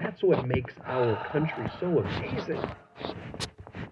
[0.00, 2.62] That's what makes our country so amazing.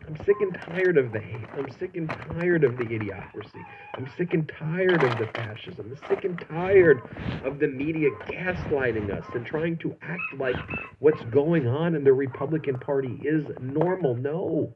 [0.09, 1.49] I'm sick and tired of the hate.
[1.53, 3.63] I'm sick and tired of the idiocracy.
[3.95, 5.85] I'm sick and tired of the fascism.
[5.91, 7.03] I'm sick and tired
[7.45, 10.57] of the media gaslighting us and trying to act like
[11.01, 14.15] what's going on in the Republican Party is normal.
[14.15, 14.75] No,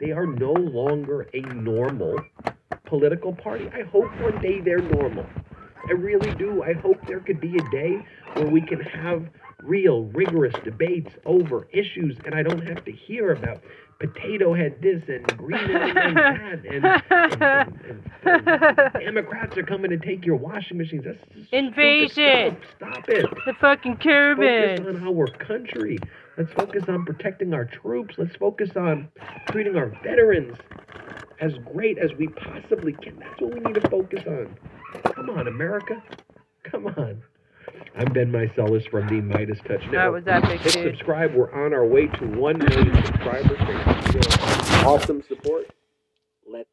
[0.00, 2.20] they are no longer a normal
[2.84, 3.70] political party.
[3.72, 5.24] I hope one day they're normal.
[5.88, 6.62] I really do.
[6.62, 8.04] I hope there could be a day
[8.34, 9.30] where we can have
[9.62, 13.62] real, rigorous debates over issues and I don't have to hear about
[13.98, 17.42] potato head this and green head that and, and,
[18.24, 21.04] and, and, Democrats are coming to take your washing machines.
[21.04, 21.18] That's
[21.50, 22.56] Invasion.
[22.76, 23.26] Stop it.
[23.44, 24.80] The fucking Curbans.
[24.80, 25.98] Focus on our country.
[26.36, 28.14] Let's focus on protecting our troops.
[28.18, 29.08] Let's focus on
[29.50, 30.56] treating our veterans
[31.40, 33.18] as great as we possibly can.
[33.18, 34.56] That's what we need to focus on.
[35.14, 36.02] Come on, America.
[36.64, 37.22] Come on.
[37.96, 39.92] I'm Ben Meiselas from the MeidasTouch Network.
[39.92, 40.94] That was epic, Hit dude.
[40.94, 41.34] subscribe.
[41.34, 43.58] We're on our way to 1 million subscribers.
[43.58, 45.66] Thanks for awesome support.
[46.50, 46.68] Let's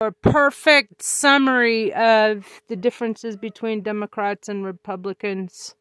[0.00, 5.74] a perfect summary of the differences between Democrats and Republicans.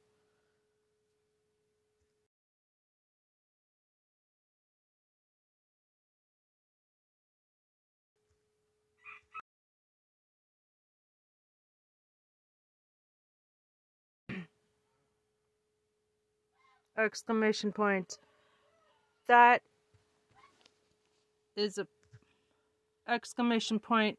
[16.97, 18.17] Exclamation point.
[19.27, 19.62] That
[21.55, 21.88] is a
[23.07, 24.17] exclamation point.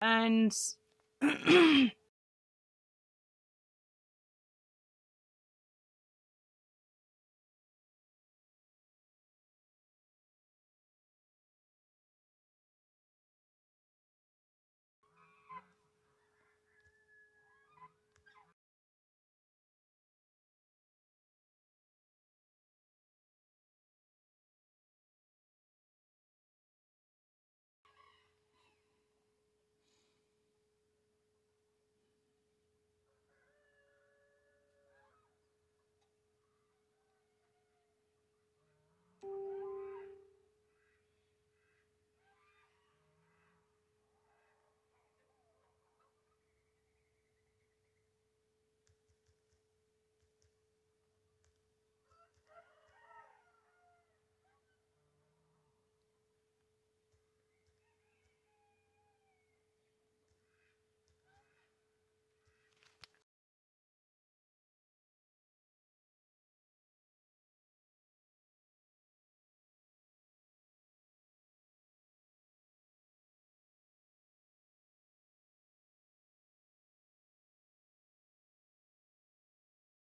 [0.00, 0.52] And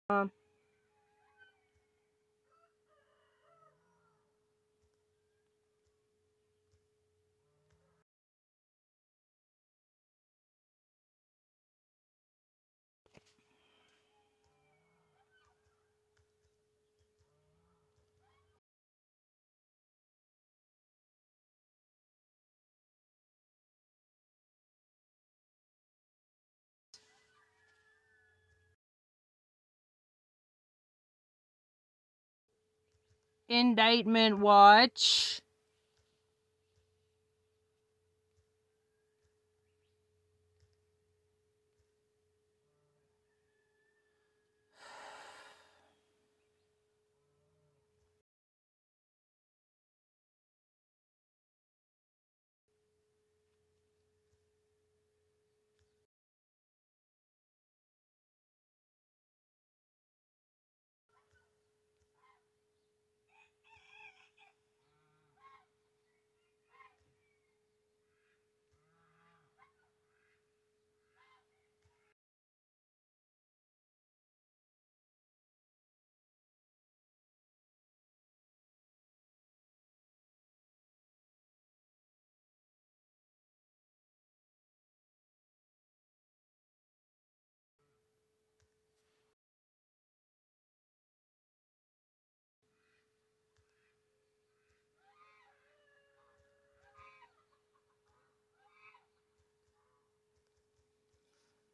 [0.09, 0.38] um
[33.49, 35.41] indictment watch.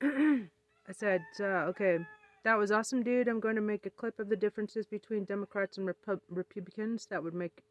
[0.02, 1.98] I said, uh, okay,
[2.44, 3.28] that was awesome, dude.
[3.28, 7.06] I'm going to make a clip of the differences between Democrats and Repu- Republicans.
[7.10, 7.62] That would make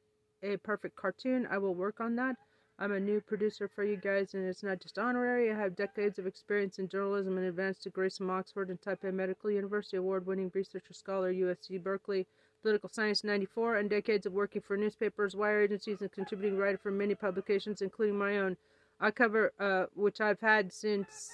[0.44, 1.48] a perfect cartoon.
[1.50, 2.36] I will work on that.
[2.78, 5.52] I'm a new producer for you guys, and it's not just honorary.
[5.52, 9.52] I have decades of experience in journalism and advanced degrees from Oxford and Taipei Medical
[9.52, 12.26] University, award winning researcher scholar, USC Berkeley,
[12.62, 16.92] political science 94, and decades of working for newspapers, wire agencies, and contributing writer for
[16.92, 18.56] many publications, including my own.
[19.02, 21.32] I cover, uh, which I've had since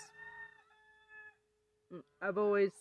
[2.21, 2.71] I've always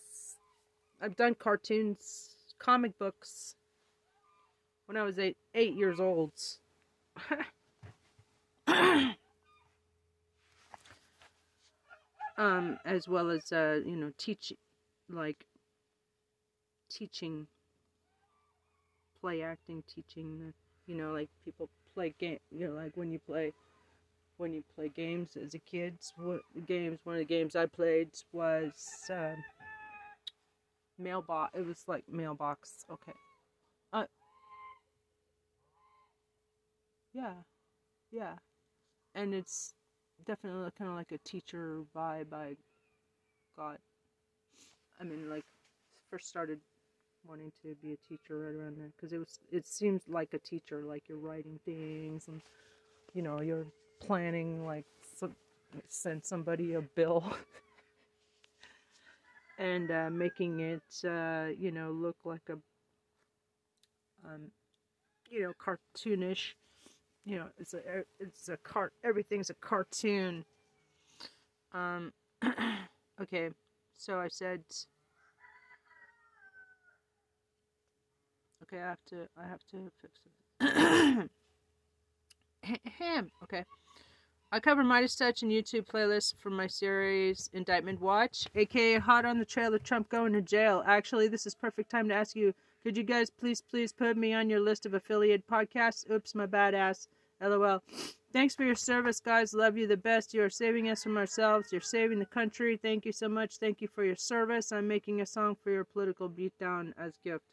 [1.01, 3.55] I've done cartoons, comic books
[4.85, 6.31] when I was eight eight years old.
[12.37, 14.53] um, as well as uh, you know, teach
[15.09, 15.45] like
[16.89, 17.47] teaching
[19.21, 20.53] play acting, teaching
[20.87, 23.53] you know, like people play game you know, like when you play
[24.37, 25.97] when you play games as a kid.
[26.17, 26.99] What games?
[27.03, 28.73] One of the games I played was
[29.09, 29.37] um,
[30.97, 31.57] mailbox.
[31.57, 32.85] It was like mailbox.
[32.91, 33.13] Okay.
[33.93, 34.05] Uh.
[37.13, 37.33] Yeah,
[38.11, 38.35] yeah,
[39.15, 39.73] and it's
[40.25, 42.33] definitely kind of like a teacher vibe.
[42.33, 42.55] I
[43.57, 43.79] got.
[44.99, 45.45] I mean, like
[46.09, 46.59] first started
[47.27, 49.39] wanting to be a teacher right around there because it was.
[49.51, 52.41] It seems like a teacher, like you're writing things and
[53.13, 53.67] you know you're
[53.99, 54.85] planning like
[55.89, 57.23] send somebody a bill
[59.59, 62.57] and uh, making it uh, you know look like a
[64.25, 64.51] um,
[65.29, 66.53] you know cartoonish
[67.25, 67.79] you know it's a
[68.19, 70.45] it's a cart everything's a cartoon
[71.73, 72.13] um
[73.21, 73.49] okay
[73.97, 74.61] so i said
[78.63, 80.19] okay i have to i have to fix
[80.61, 81.29] it
[82.97, 83.29] Him.
[83.43, 83.63] Okay.
[84.55, 89.43] I cover MeidasTouch and YouTube playlists for my series Indictment Watch, aka Hot on the
[89.43, 90.81] Trail of Trump Going to Jail.
[90.87, 94.33] Actually, this is perfect time to ask you, could you guys please, please put me
[94.33, 96.09] on your list of affiliate podcasts?
[96.09, 97.09] Oops, my badass.
[97.41, 97.83] LOL.
[98.31, 99.53] Thanks for your service, guys.
[99.53, 100.33] Love you the best.
[100.33, 101.73] You are saving us from ourselves.
[101.73, 102.77] You're saving the country.
[102.77, 103.57] Thank you so much.
[103.57, 104.71] Thank you for your service.
[104.71, 107.43] I'm making a song for your political beatdown as gift.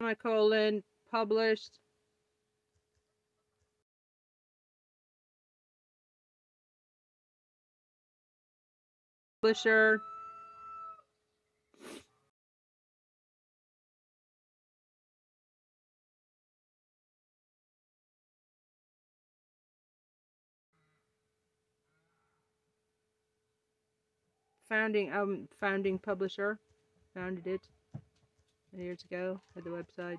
[0.00, 1.78] Semicolon published.
[9.42, 10.00] Publisher.
[24.68, 26.58] Founding um founding publisher.
[27.14, 27.60] Founded it
[28.76, 30.18] years ago at the website.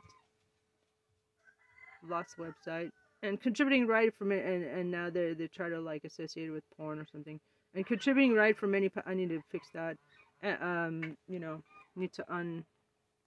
[2.08, 2.92] Lost the website.
[3.24, 6.52] And contributing right from it and, and now they're they try to like associate it
[6.52, 7.40] with porn or something.
[7.76, 9.98] And contributing right from many i need to fix that.
[10.44, 11.62] Uh, um you know
[11.96, 12.66] need to un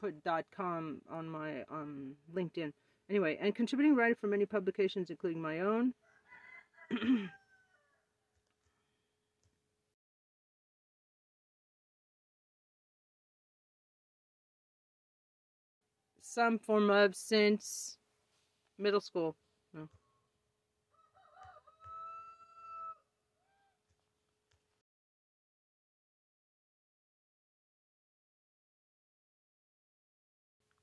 [0.01, 2.73] put dot com on my um linkedin.
[3.09, 5.95] Anyway and contributing right from many publications including my own
[16.35, 17.97] some form of since
[18.79, 19.37] middle school.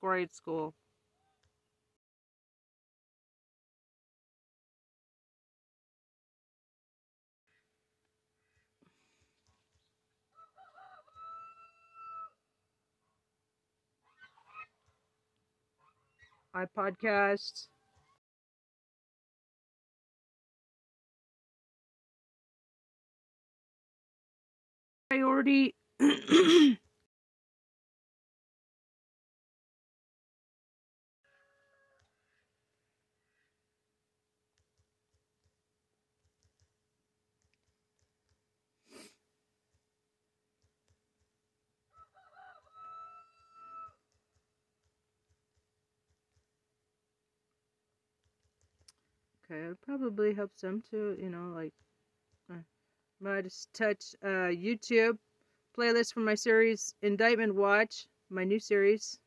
[0.01, 0.75] Grade school.
[16.55, 17.67] iPodcast.
[25.09, 25.75] Priority.
[49.51, 51.73] Okay, it probably helps them too, you know, like
[52.49, 52.61] uh,
[53.19, 55.17] might just touch uh, YouTube
[55.77, 59.19] playlist for my series Indictment Watch, my new series.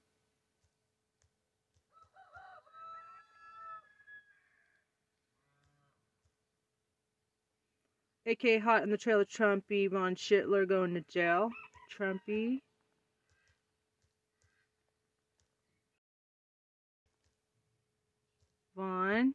[8.26, 11.50] AK hot on the trail of Trumpy Von Schittler going to jail.
[11.94, 12.62] Trumpy.
[18.74, 19.34] Von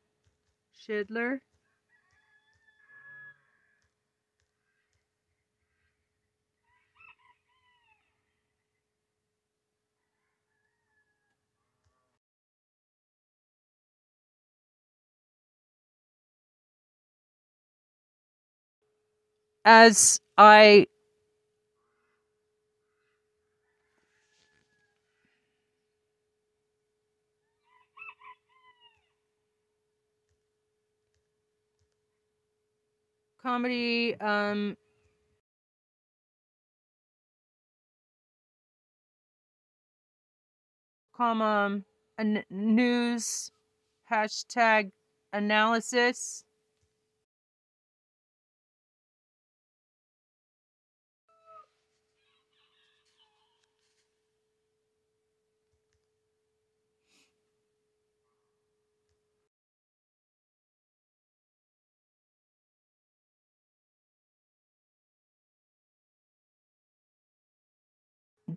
[0.80, 1.42] Schindler.
[19.66, 20.88] As I
[33.50, 34.78] comedy um
[41.18, 41.82] comma
[42.20, 43.50] an news
[44.12, 44.92] hashtag
[45.34, 46.44] analysis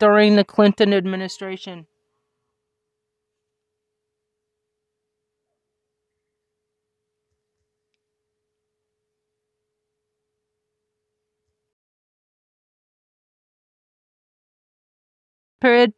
[0.03, 1.87] during the Clinton administration.
[15.61, 15.95] Period.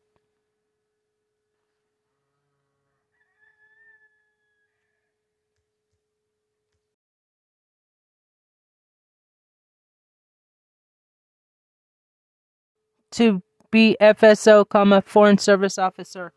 [13.13, 13.43] To
[13.75, 16.33] be FSO, comma, Foreign Service Officer.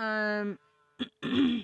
[0.00, 0.58] Um.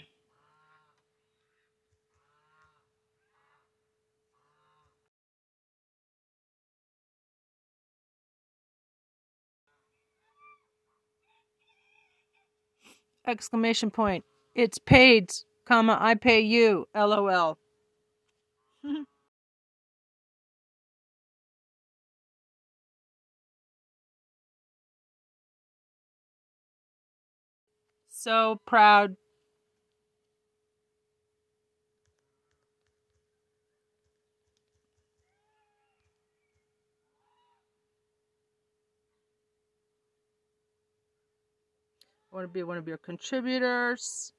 [13.26, 14.24] exclamation point.
[14.54, 15.32] It's paid,
[15.66, 17.58] comma, I pay you, lol.
[28.26, 29.14] So proud.
[42.32, 44.32] I want to be one of your contributors.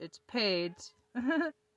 [0.00, 0.74] It's paid.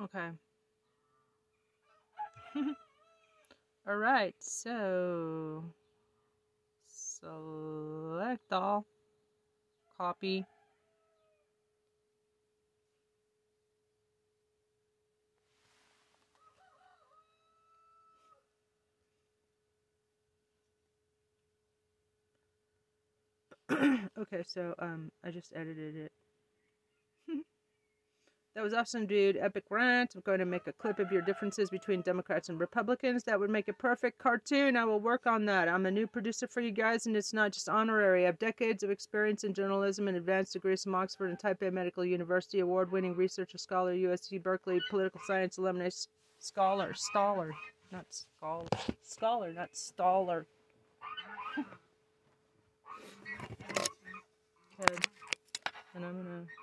[0.00, 0.30] okay.
[3.86, 5.64] all right, so
[6.86, 8.84] select all
[9.96, 10.44] copy
[24.18, 26.12] okay, so um, I just edited it.
[28.54, 29.36] That was awesome, dude.
[29.36, 30.16] Epic rant.
[30.16, 33.22] I'm going to make a clip of your differences between Democrats and Republicans.
[33.22, 34.76] That would make a perfect cartoon.
[34.76, 35.68] I will work on that.
[35.68, 38.24] I'm a new producer for you guys, and it's not just honorary.
[38.24, 42.04] I have decades of experience in journalism and advanced degrees from Oxford and Taipei Medical
[42.04, 45.88] University, award winning researcher, scholar, USC Berkeley, political science alumni,
[46.40, 47.52] scholar, scholar,
[47.92, 48.66] not scholar,
[49.02, 50.44] scholar, not staller.
[55.92, 56.59] And I'm going to.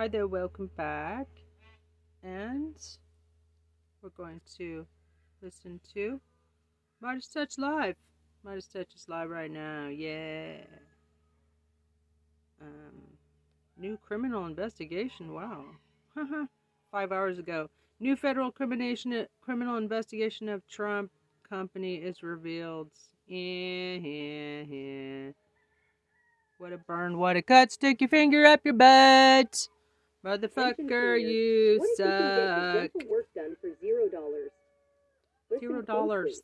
[0.00, 1.26] Hi there, welcome back.
[2.22, 2.74] And
[4.00, 4.86] we're going to
[5.42, 6.18] listen to
[7.04, 7.96] MeidasTouch Live.
[8.42, 10.62] MeidasTouch is live right now, yeah.
[12.62, 13.18] Um,
[13.76, 15.66] new criminal investigation, wow.
[16.90, 17.68] Five hours ago.
[18.00, 21.10] New federal criminal investigation of Trump
[21.46, 22.88] company is revealed.
[23.26, 25.30] Yeah, yeah, yeah.
[26.56, 27.72] What a burn, what a cut.
[27.72, 29.68] Stick your finger up your butt.
[30.24, 32.06] Motherfucker, you what suck.
[32.06, 34.50] If you can get work done for zero dollars?
[35.58, 36.42] Zero dollars.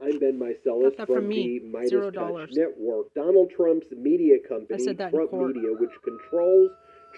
[0.00, 1.58] I'm Ben Meiselas that from, from me.
[1.58, 2.50] the Midas Zero Touch dollars.
[2.52, 3.12] Network.
[3.14, 5.54] Donald Trump's media company, said that in Trump.
[5.54, 6.70] Media, which controls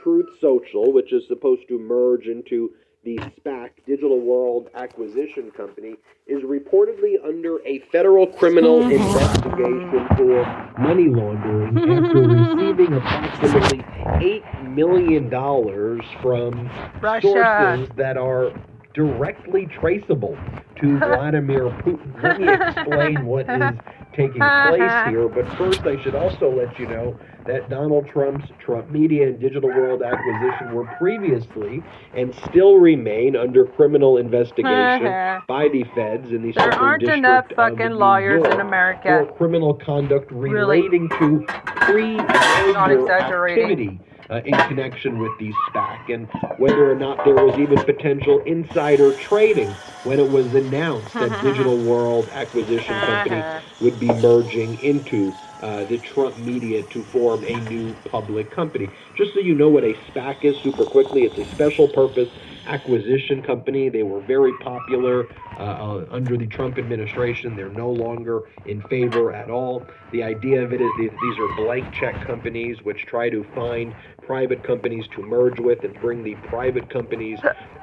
[0.02, 2.70] Truth Social, which is supposed to merge into
[3.06, 5.94] the SPAC Digital World Acquisition Company,
[6.26, 9.00] is reportedly under a federal criminal mm-hmm.
[9.00, 12.04] investigation for money laundering mm-hmm.
[12.04, 12.58] after mm-hmm.
[12.58, 13.84] receiving approximately
[14.20, 16.68] eight million dollars from
[17.00, 17.28] Russia.
[17.28, 18.50] sources that are
[18.96, 20.36] directly traceable
[20.80, 22.22] to Vladimir Putin.
[22.22, 23.78] Let me explain what is
[24.14, 27.16] taking place here, but first I should also let you know
[27.46, 31.82] that Donald Trump's Trump Media and Digital World acquisition were previously
[32.14, 35.42] and still remain under criminal investigation uh-huh.
[35.46, 39.26] by the feds in the There aren't District enough fucking lawyers in America.
[39.28, 40.54] for criminal conduct Really.
[40.54, 43.64] relating to Not pre-merger exaggerating.
[43.64, 44.00] activity
[44.30, 49.12] uh, in connection with the SPAC and whether or not there was even potential insider
[49.28, 53.42] trading when it was announced that Digital World Acquisition Company
[53.80, 58.88] would be merging into uh, the Trump media to form a new public company.
[59.16, 62.28] Just so you know what a SPAC is super quickly, it's a special purpose
[62.66, 63.88] acquisition company.
[63.88, 67.56] They were very popular uh, uh, under the Trump administration.
[67.56, 69.86] They're no longer in favor at all.
[70.12, 73.94] The idea of it is that these are blank check companies which try to find
[74.26, 77.38] private companies to merge with and bring the private companies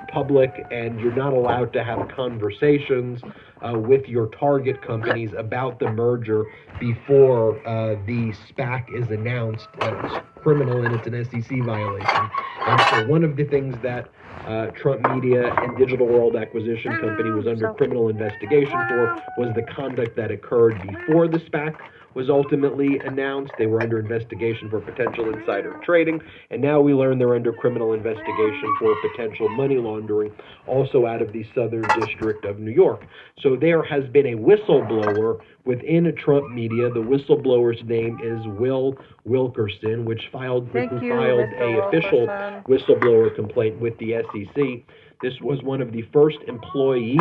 [0.10, 3.22] public, and you're not allowed to have conversations
[3.62, 6.46] uh, with your target companies about the merger
[6.80, 9.68] before uh, the SPAC is announced.
[9.82, 12.30] It's criminal and it's an SEC violation.
[12.68, 14.10] And so one of the things that
[14.46, 19.64] uh, Trump Media and Digital World Acquisition Company was under criminal investigation for was the
[19.64, 21.76] conduct that occurred before the SPAC
[22.16, 23.51] was ultimately announced.
[23.57, 27.93] They were under investigation for potential insider trading, and now we learn they're under criminal
[27.93, 30.32] investigation for potential money laundering,
[30.68, 33.05] also out of the Southern District of New York.
[33.39, 36.89] So there has been a whistleblower within Trump Media.
[36.89, 38.95] The whistleblower's name is Will
[39.26, 41.61] Wilkerson, which filed Thank who you, filed Mr.
[41.61, 42.64] a official Wilkerson.
[42.68, 44.95] whistleblower complaint with the SEC.
[45.22, 47.20] This was one of the first employees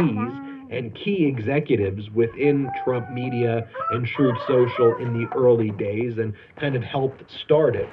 [0.73, 6.75] and key executives within Trump Media and Truth Social in the early days and kind
[6.75, 7.89] of helped start it.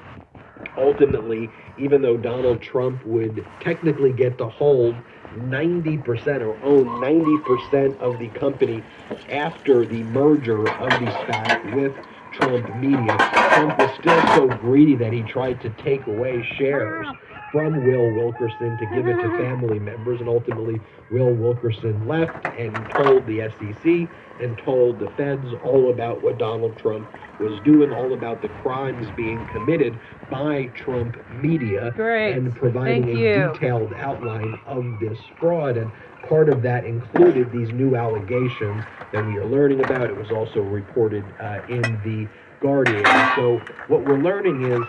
[0.76, 4.94] Ultimately, even though Donald Trump would technically get to hold
[5.36, 8.82] 90% or own 90% of the company
[9.28, 11.94] after the merger of the SPAC with
[12.32, 13.16] Trump Media,
[13.54, 17.06] Trump was still so greedy that he tried to take away shares
[17.52, 20.80] from Will Wilkerson to give it to family members, and ultimately
[21.10, 24.08] Will Wilkerson left and told the SEC
[24.40, 27.08] and told the feds all about what Donald Trump
[27.40, 29.98] was doing, all about the crimes being committed
[30.30, 32.34] by Trump media, Great.
[32.34, 33.52] and providing Thank a you.
[33.52, 35.76] detailed outline of this fraud.
[35.76, 35.90] And
[36.28, 40.02] part of that included these new allegations that we are learning about.
[40.10, 42.28] It was also reported uh, in the
[42.60, 43.04] Guardian.
[43.36, 44.80] So what we're learning is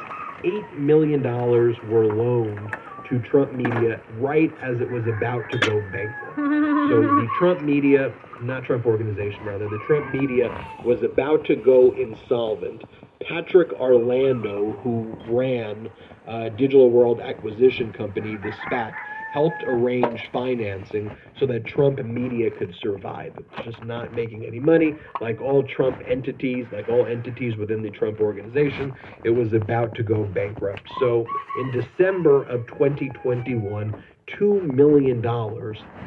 [0.44, 2.72] eight million dollars were loaned
[3.10, 6.36] to Trump media right as it was about to go bankrupt.
[6.38, 10.50] So the Trump media, not Trump organization rather, the Trump media
[10.86, 12.84] was about to go insolvent.
[13.22, 15.90] Patrick Orlando, who ran
[16.28, 18.94] uh, Digital World Acquisition Company, the SPAC,
[19.32, 21.10] helped arrange financing
[21.40, 23.34] so that Trump media could survive.
[23.38, 24.96] It's just not making any money.
[25.22, 30.04] Like all Trump entities, like all entities within the Trump organization, it was about to
[30.04, 30.84] go bankrupt.
[31.00, 31.26] So
[31.60, 35.22] in December of 2021, $2 million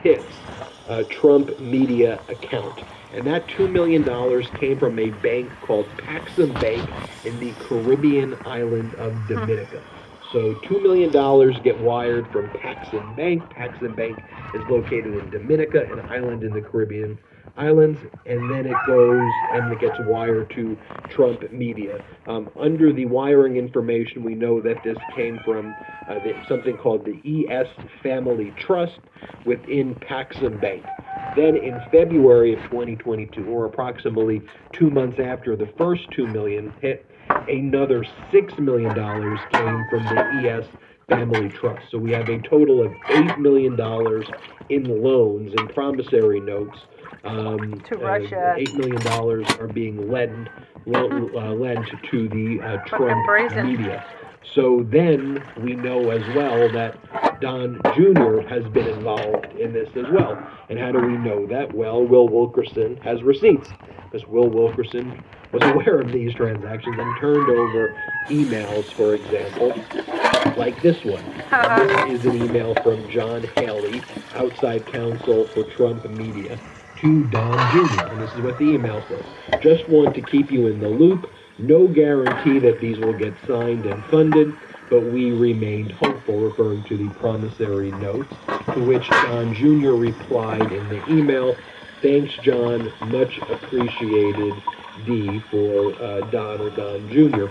[0.03, 0.25] hits
[0.89, 2.83] a uh, Trump media account.
[3.13, 4.05] And that $2 million
[4.59, 6.89] came from a bank called Paxum Bank
[7.25, 9.83] in the Caribbean island of Dominica.
[10.35, 11.13] So $2 million
[11.63, 13.41] get wired from Paxum Bank.
[13.53, 14.19] Paxum Bank
[14.53, 17.17] is located in Dominica, an island in the Caribbean
[17.57, 20.77] islands, and then it goes and it gets wired to
[21.09, 22.05] Trump Media.
[22.27, 25.73] Um, under the wiring information, we know that this came from
[26.09, 27.69] uh, the, something called the ES
[28.03, 28.99] Family Trust
[29.47, 30.85] within Paxum Bank.
[31.37, 37.07] Then in February of 2022, or approximately two months after the first two million hit,
[37.49, 40.67] another six million dollars came from the ES
[41.09, 41.85] family trust.
[41.91, 43.75] So we have a total of $8 million
[44.71, 46.79] in loans and promissory notes.
[47.25, 48.55] Um, To Russia.
[48.59, 49.07] $8 million
[49.61, 50.49] are being lent,
[50.87, 53.27] lo- uh, lent to the uh, Trump
[53.65, 54.05] media.
[54.53, 58.41] So then we know as well that Don Jr.
[58.49, 60.39] has been involved in this as well.
[60.69, 61.75] And how do we know that?
[61.75, 63.69] Well, Will Wilkerson has receipts.
[64.11, 67.97] Because Will Wilkerson was aware of these transactions and turned over
[68.29, 69.75] emails, for example,
[70.57, 71.25] like this one.
[71.51, 74.03] And this is an email from John Haley,
[74.35, 76.59] outside counsel for Trump Media,
[77.01, 78.07] to Don Jr.
[78.07, 79.25] And this is what the email says.
[79.61, 81.29] Just want to keep you in the loop.
[81.59, 84.55] No guarantee that these will get signed and funded,
[84.91, 88.35] but we remained hopeful, referring to the promissory notes,
[88.75, 89.93] to which John Jr.
[89.93, 91.57] replied in the email,
[92.03, 92.93] Thanks, John.
[93.07, 94.53] Much appreciated,
[95.07, 97.47] D, for uh, Don or Don Jr.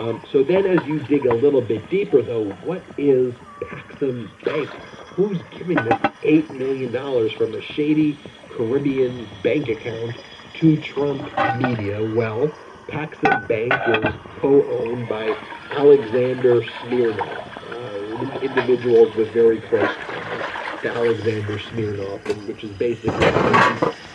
[0.00, 4.68] Um, so then, as you dig a little bit deeper, though, what is Paxum Bank?
[5.14, 6.90] Who's giving this $8 million
[7.36, 8.16] from a shady
[8.50, 10.16] Caribbean bank account
[10.54, 11.20] to Trump
[11.58, 12.14] Media?
[12.14, 12.50] Well,
[12.88, 15.36] Paxum Bank is co-owned by
[15.72, 17.28] Alexander Smirnov,
[17.70, 23.26] uh, individuals with very close ties to Alexander Smirnov, which is basically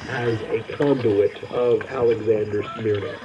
[0.09, 3.19] as a conduit of Alexander Smirnov.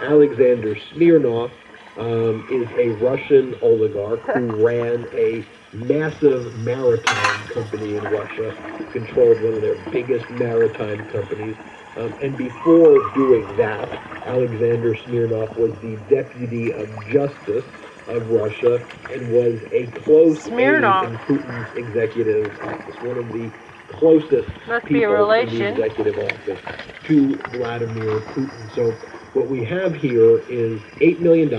[0.00, 1.50] Alexander Smirnov
[1.96, 8.56] um, is a Russian oligarch who ran a massive maritime company in Russia,
[8.92, 11.56] controlled one of their biggest maritime companies.
[11.96, 13.88] Um, and before doing that,
[14.26, 17.64] Alexander Smirnov was the deputy of justice
[18.08, 21.04] of Russia and was a close aide Smirnov.
[21.12, 23.52] in Putin's executive office, one of the
[23.92, 25.58] closest Must be a people in relation.
[25.58, 26.60] the executive office
[27.04, 28.74] to Vladimir Putin.
[28.74, 28.92] So
[29.34, 31.50] what we have here is $8 million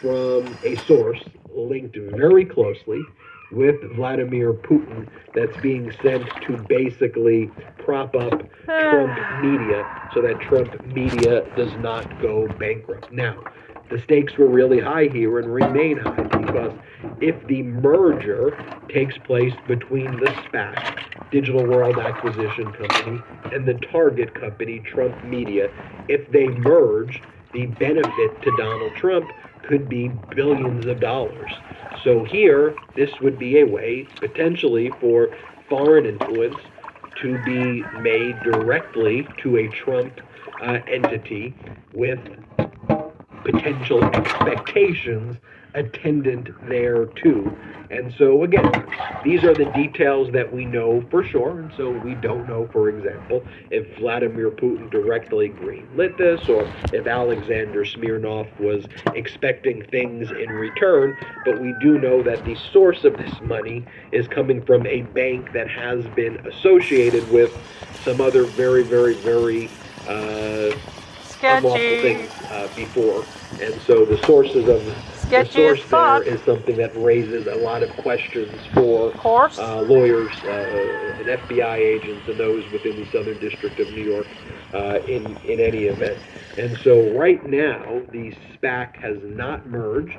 [0.00, 1.20] from a source
[1.54, 3.00] linked very closely
[3.52, 10.84] with Vladimir Putin that's being sent to basically prop up Trump media so that Trump
[10.86, 13.12] media does not go bankrupt.
[13.12, 13.42] Now,
[13.88, 16.72] the stakes were really high here and remain high because
[17.20, 23.20] if the merger takes place between the SPAC, Digital World Acquisition Company,
[23.52, 25.70] and the target company, Trump Media,
[26.08, 27.22] if they merge,
[27.52, 29.30] the benefit to Donald Trump
[29.66, 31.50] could be billions of dollars.
[32.04, 35.28] So here, this would be a way potentially for
[35.68, 36.56] foreign influence
[37.22, 40.20] to be made directly to a Trump
[40.62, 41.54] uh, entity
[41.92, 42.20] with
[43.44, 45.36] potential expectations
[45.76, 47.56] attendant there too.
[47.90, 48.84] And so again,
[49.22, 52.88] these are the details that we know for sure, and so we don't know, for
[52.88, 60.50] example, if Vladimir Putin directly greenlit this or if Alexander Smirnov was expecting things in
[60.50, 65.02] return, but we do know that the source of this money is coming from a
[65.02, 67.52] bank that has been associated with
[68.04, 69.68] some other very, very, very
[70.08, 70.76] uh,
[71.42, 73.26] unlawful things uh, before.
[73.60, 74.94] And so the sources of the
[75.26, 79.12] Sketchy as source there is something that raises a lot of questions for
[79.58, 84.26] uh, lawyers uh, and FBI agents and those within the Southern District of New York
[84.74, 86.18] uh, in, in any event.
[86.58, 90.16] And so right now, the SPAC has not merged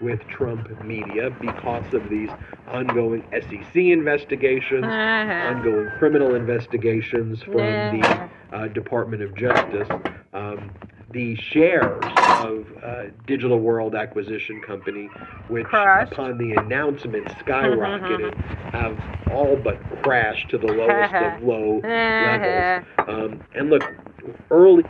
[0.00, 2.30] with Trump Media because of these
[2.68, 5.32] ongoing SEC investigations, Uh-huh.
[5.54, 8.28] ongoing criminal investigations from Yeah.
[8.50, 9.88] the uh, Department of Justice.
[10.32, 10.70] Um,
[11.12, 12.04] the shares
[12.40, 15.06] of uh, Digital World Acquisition Company,
[15.48, 16.12] which Crashed.
[16.12, 18.34] upon the announcement skyrocketed,
[18.72, 18.96] have
[19.32, 22.86] all but crashed to the lowest of low levels.
[23.08, 23.82] Um, and look,
[24.52, 24.84] early.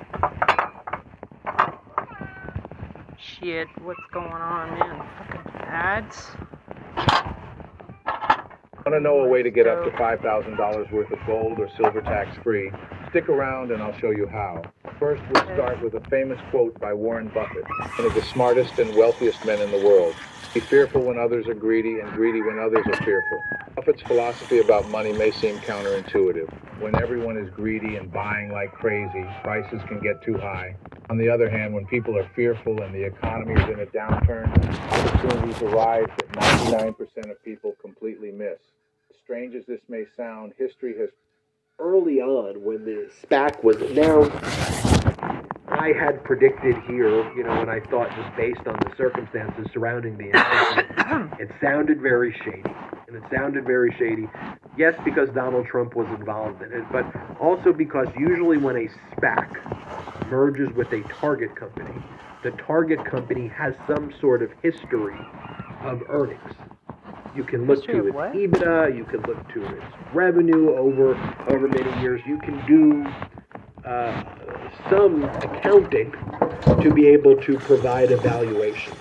[3.23, 5.07] Shit, what's going on, man?
[5.19, 6.17] Fucking ads.
[8.86, 12.01] Want to know a way to get up to $5,000 worth of gold or silver
[12.01, 12.73] tax free?
[13.11, 14.62] Stick around and I'll show you how.
[14.98, 17.65] First, we'll start with a famous quote by Warren Buffett,
[17.97, 20.15] one of the smartest and wealthiest men in the world.
[20.55, 23.39] Be fearful when others are greedy and greedy when others are fearful.
[23.77, 26.51] Buffett's philosophy about money may seem counterintuitive.
[26.81, 30.74] When everyone is greedy and buying like crazy, prices can get too high.
[31.11, 34.51] On the other hand, when people are fearful and the economy is in a downturn,
[34.90, 38.59] opportunities arise that 99% of people completely miss.
[39.31, 41.09] Strange as this may sound, history has
[41.78, 44.32] early on when the SPAC was announced,
[45.69, 50.19] I had predicted here, you know, and I thought just based on the circumstances surrounding
[50.19, 52.74] the announcement, it sounded very shady.
[53.07, 54.28] And it sounded very shady,
[54.77, 57.07] yes, because Donald Trump was involved in it, but
[57.39, 62.02] also because usually when a SPAC merges with a target company,
[62.43, 65.20] the target company has some sort of history
[65.82, 66.52] of earnings.
[67.35, 68.32] You can look to its what?
[68.32, 68.97] EBITDA.
[68.97, 72.20] You can look to its revenue over however many years.
[72.27, 73.07] You can do
[73.85, 74.23] uh,
[74.89, 76.12] some accounting
[76.82, 78.95] to be able to provide a valuation.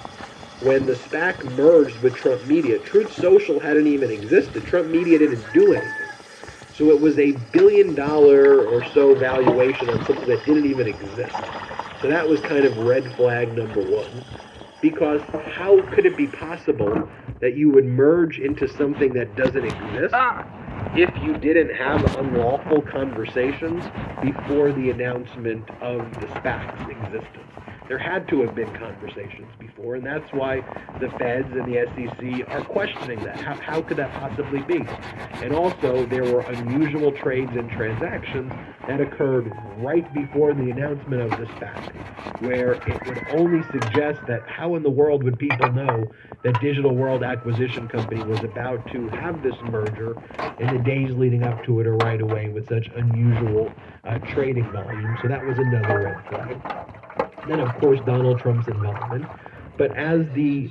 [0.61, 4.65] When the SPAC merged with Trump Media, Truth Social hadn't even existed.
[4.65, 6.09] Trump Media didn't do anything.
[6.73, 11.35] So it was a billion dollar or so valuation on something that didn't even exist.
[12.01, 14.23] So that was kind of red flag number one.
[14.81, 17.09] Because how could it be possible
[17.41, 20.45] that you would merge into something that doesn't exist ah,
[20.95, 23.83] if you didn't have unlawful conversations
[24.21, 27.49] before the announcement of the SPAC's existence?
[27.89, 30.61] There had to have been conversations before, and that's why
[30.99, 33.39] the feds and the SEC are questioning that.
[33.39, 34.85] How, how could that possibly be?
[35.43, 38.51] And also, there were unusual trades and transactions
[38.87, 44.47] that occurred right before the announcement of the SPAC, where it would only suggest that
[44.47, 46.11] how in the world would people know
[46.43, 50.15] that Digital World Acquisition Company was about to have this merger
[50.69, 53.71] in the days leading up to it or right away with such unusual
[54.05, 55.17] uh, trading volume?
[55.21, 57.47] So that was another red flag.
[57.47, 59.25] Then, of course, Donald Trump's involvement.
[59.77, 60.69] But as the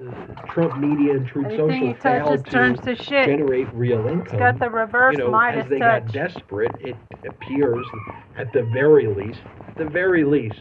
[0.00, 3.26] uh, Trump media and Truth Social failed to to shit.
[3.26, 6.04] generate real income, got the reverse you know, Midas as they touch.
[6.06, 6.96] got desperate, it
[7.26, 7.86] appears,
[8.36, 10.60] at the very least, at the very least,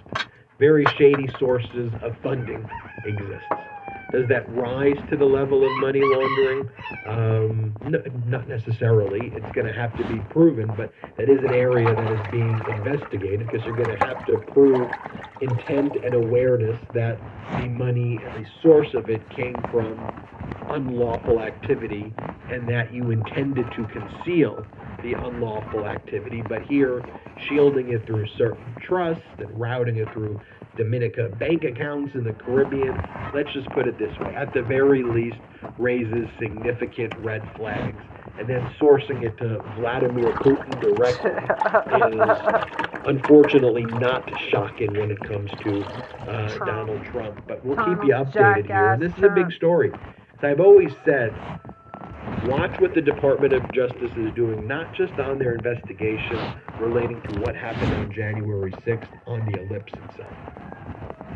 [0.60, 2.68] very shady sources of funding
[3.06, 3.46] exist.
[4.16, 6.70] Does that rise to the level of money laundering?
[7.06, 9.28] Um, no, not necessarily.
[9.36, 12.62] It's going to have to be proven, but that is an area that is being
[12.78, 14.90] investigated because you're going to have to prove
[15.42, 17.20] intent and awareness that
[17.60, 20.00] the money and the source of it came from
[20.70, 22.14] unlawful activity
[22.50, 24.66] and that you intended to conceal
[25.04, 27.04] the unlawful activity, but here
[27.50, 30.40] shielding it through certain trusts and routing it through
[30.78, 32.96] Dominica bank accounts in the Caribbean.
[33.34, 35.38] Let's just put it this way at the very least,
[35.78, 38.02] raises significant red flags.
[38.38, 45.50] And then sourcing it to Vladimir Putin directly is unfortunately not shocking when it comes
[45.64, 47.42] to uh, Donald Trump.
[47.48, 48.94] But we'll keep you Donald updated here.
[48.94, 49.92] And this is a big story.
[49.94, 51.34] As I've always said,
[52.42, 57.34] watch what the Department of Justice is doing, not just on their investigation relating to
[57.34, 60.38] what happened on January 6th on the ellipse itself.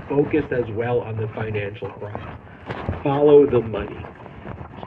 [0.09, 2.33] Focus as well on the financial crimes.
[3.03, 4.11] Follow the money.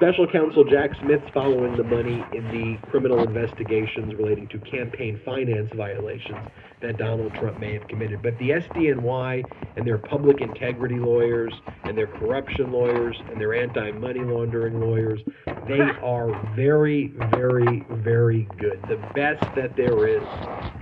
[0.02, 5.70] Special counsel Jack Smith's following the money in the criminal investigations relating to campaign finance
[5.76, 6.44] violations
[6.80, 8.20] that Donald Trump may have committed.
[8.20, 9.44] But the SDNY
[9.76, 11.54] and their public integrity lawyers
[11.84, 15.20] and their corruption lawyers and their anti money laundering lawyers,
[15.68, 18.82] they are very, very, very good.
[18.88, 20.24] The best that there is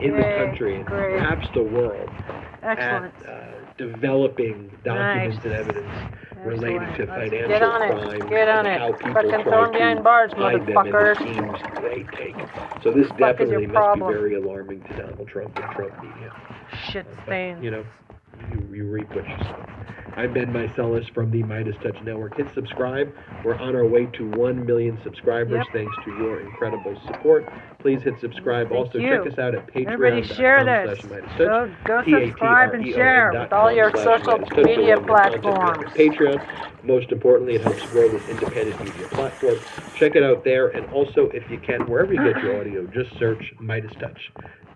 [0.00, 1.18] in the country and great.
[1.18, 2.08] perhaps the world
[2.62, 3.14] Excellent.
[3.26, 5.44] at uh, developing documents Nice.
[5.44, 7.90] and evidence relating to financial get on it.
[7.90, 8.80] crimes Get on and it.
[8.80, 11.18] how people Fucking try throw 'em to behind bars, hide them in motherfuckers.
[11.18, 12.36] the schemes they take.
[12.82, 14.08] So this Fuck is definitely must problem?
[14.12, 16.32] be very alarming to Donald Trump and Trump media.
[16.90, 17.62] Shit stain.
[17.62, 17.84] you know,
[18.52, 19.66] you, you reap what you sow.
[20.16, 22.36] I'm Ben Meiselas from the MeidasTouch Network.
[22.36, 23.14] Hit subscribe.
[23.44, 25.66] We're on our way to 1 million subscribers Yep.
[25.72, 27.50] thanks to your incredible support.
[27.78, 28.68] Please hit subscribe.
[28.68, 29.08] Thank also, you.
[29.08, 31.00] check us out at patreon.com Everybody share this.
[31.00, 35.90] slash Midas Go, go subscribe and share with all your social media platforms.
[35.94, 36.44] Patreon.
[36.82, 39.58] Most importantly, it helps grow this independent media platform.
[39.94, 43.16] Check it out there, and also, if you can, wherever you get your audio, just
[43.18, 44.18] search MeidasTouch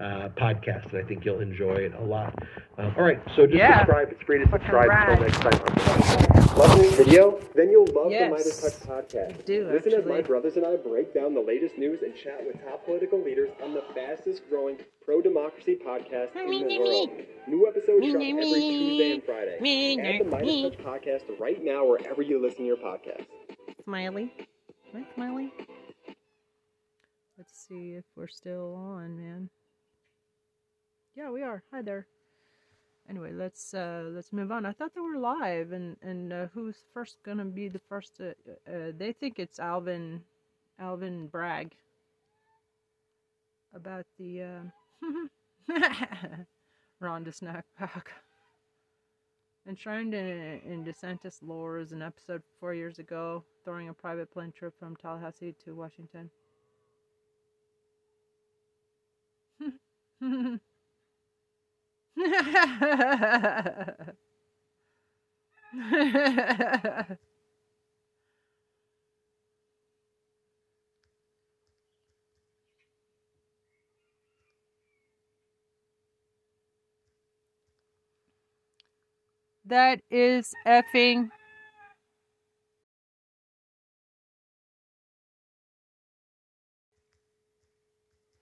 [0.01, 2.35] uh, podcast, and I think you'll enjoy it a lot.
[2.79, 3.79] Um, all right, so just Yeah.
[3.79, 4.11] subscribe.
[4.13, 4.91] It's free to subscribe.
[4.91, 6.59] Until next time.
[6.59, 7.41] Love this video?
[7.55, 8.31] Then you'll love Yes.
[8.31, 9.45] the MeidasTouch podcast.
[9.45, 12.63] do, Listen as my brothers and I break down the latest news and chat with
[12.65, 17.11] top political leaders on the fastest growing pro democracy podcast in the world.
[17.49, 19.97] New episodes drop every Tuesday and Friday.
[20.01, 23.27] Add the Midas Touch podcast right now wherever you listen to your podcast.
[23.83, 24.33] Smiley.
[24.93, 25.53] Right, Smiley?
[27.37, 29.51] Let's see if we're still on, man.
[31.17, 31.63] Yeah, we are.
[31.73, 32.07] Hi there.
[33.09, 34.65] Anyway, let's uh let's move on.
[34.67, 38.17] I thought they were live, and and uh, who's first gonna be the first?
[38.17, 38.31] To,
[38.67, 40.23] uh, they think it's Alvin,
[40.79, 41.75] Alvin Bragg.
[43.75, 44.63] About the uh,
[47.01, 48.11] Ronda snack pack.
[49.67, 54.53] Enshrined in, in DeSantis lore is an episode four years ago, throwing a private plane
[54.53, 56.31] trip from Tallahassee to Washington.
[79.67, 81.31] that is effing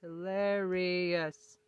[0.03, 1.59] hilarious.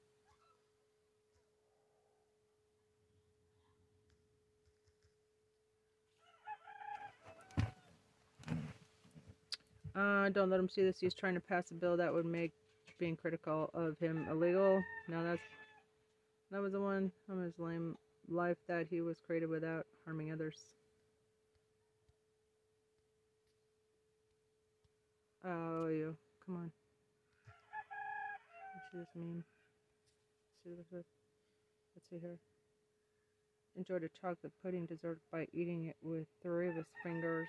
[9.94, 10.98] Uh, don't let him see this.
[11.00, 12.52] He's trying to pass a bill that would make
[12.98, 14.82] being critical of him illegal.
[15.08, 15.40] No, that's
[16.50, 17.96] that was the one from his lame
[18.28, 20.56] life that he was created without harming others.
[25.44, 26.72] Oh, you come on.
[28.74, 29.44] Let's see this meme.
[30.64, 31.04] Let's see this.
[31.94, 32.38] Let's see here.
[33.76, 37.48] Enjoyed a chocolate pudding dessert by eating it with three of his fingers.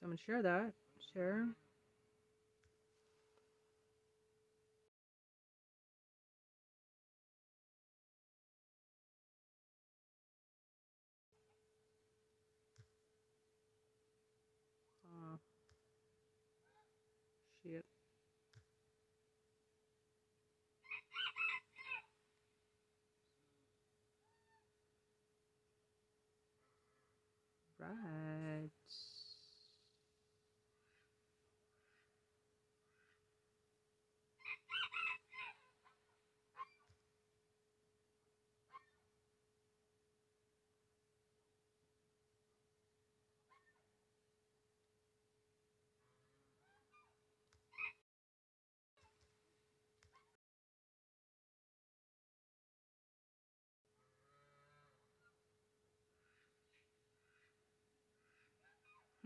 [0.00, 0.72] Someone share that.
[1.12, 1.46] Share.
[15.04, 15.36] Uh,
[17.62, 17.84] shit.
[27.78, 28.70] Right.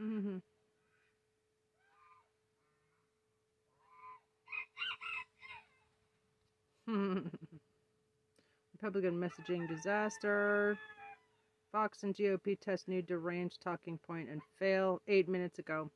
[0.04, 0.36] Mm-hmm.
[8.74, 10.76] Republican messaging disaster.
[11.72, 15.90] Fox and GOP test new deranged talking point and fail eight minutes ago.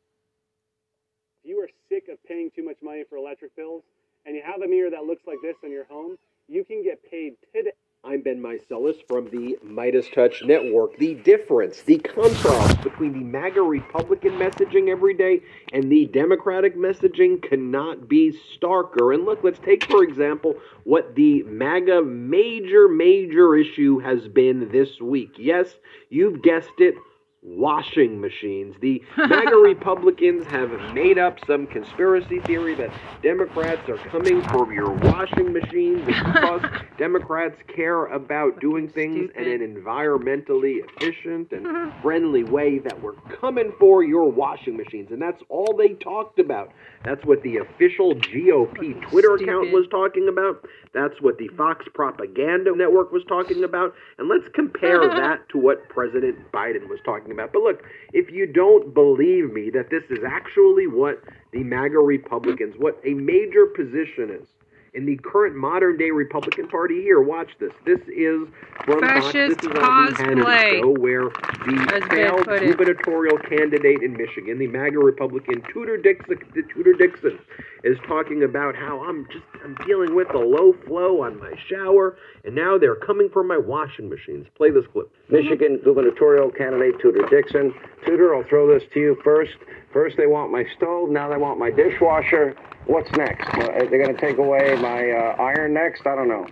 [1.45, 3.83] If you are sick of paying too much money for electric bills
[4.25, 6.17] and you have a mirror that looks like this in your home,
[6.49, 7.71] you can get paid today.
[8.09, 10.97] I'm Ben Meiselas from the MeidasTouch Network.
[10.97, 15.43] The difference, the contrast between the MAGA Republican messaging every day
[15.75, 19.15] and the Democratic messaging cannot be starker.
[19.15, 20.55] And look, let's take, for example,
[20.85, 25.35] what the MAGA major, major issue has been this week.
[25.37, 25.75] Yes,
[26.09, 26.95] you've guessed it
[27.43, 28.75] washing machines.
[28.81, 32.91] The MAGA Republicans have made up some conspiracy theory that
[33.23, 36.63] Democrats are coming for your washing machines because
[36.99, 43.73] Democrats care about doing things in an environmentally efficient and friendly way that we're coming
[43.79, 45.11] for your washing machines.
[45.11, 46.73] And that's all they talked about.
[47.05, 50.67] That's what the official GOP Twitter account was talking about.
[50.93, 53.95] That's what the Fox Propaganda Network was talking about.
[54.19, 57.53] And let's compare that to what President Biden was talking about.
[57.53, 61.23] But look, if you don't believe me that this is actually what
[61.53, 64.49] the MAGA Republicans, what a major position is
[64.95, 67.73] in the current modern day Republican Party here, watch this.
[67.85, 68.49] This is
[68.85, 69.33] from Fox.
[69.33, 70.81] This Fascist is on the Hannity cosplay.
[70.81, 76.39] show where the failed gubernatorial candidate in Michigan, the MAGA Republican Tudor Dixon,
[76.75, 77.39] Tudor Dixon,
[77.85, 82.17] is talking about how I'm just I'm dealing with a low flow on my shower,
[82.45, 84.47] and now they're coming for my washing machines.
[84.57, 85.11] Play this clip.
[85.29, 87.73] Michigan gubernatorial candidate Tudor Dixon.
[88.05, 89.53] Tudor, I'll throw this to you first.
[89.93, 91.11] First, they want my stove.
[91.11, 92.57] Now they want my dishwasher.
[92.87, 93.47] What's next?
[93.49, 96.07] Uh, they're going to take away my uh, iron next?
[96.07, 96.47] I don't know.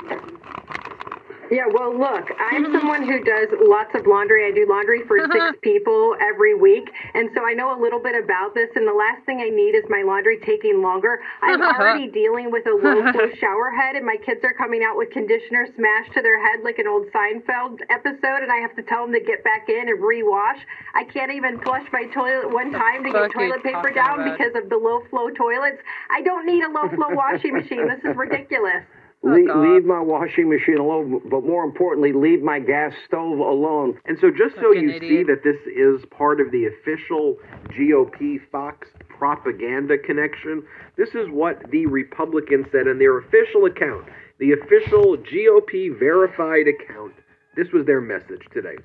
[1.51, 4.47] Yeah, well, look, I'm someone who does lots of laundry.
[4.47, 6.91] I do laundry for six people every week.
[7.15, 8.69] And so I know a little bit about this.
[8.75, 11.21] And the last thing I need is my laundry taking longer.
[11.43, 14.97] I'm already dealing with a low flow shower head, and my kids are coming out
[14.97, 18.43] with conditioner smashed to their head like an old Seinfeld episode.
[18.43, 20.59] And I have to tell them to get back in and rewash.
[20.95, 24.37] I can't even flush my toilet one time to get toilet paper down about?
[24.37, 25.79] because of the low flow toilets.
[26.11, 27.87] I don't need a low flow washing machine.
[27.87, 28.83] This is ridiculous.
[29.27, 33.99] Le- leave my washing machine alone, but more importantly, leave my gas stove alone.
[34.05, 37.37] And so, just so you see that this is part of the official
[37.71, 40.63] GOP Fox propaganda connection,
[40.97, 44.07] this is what the Republicans said in their official account,
[44.39, 47.15] the official GOP verified account.
[47.57, 48.77] This was their message today.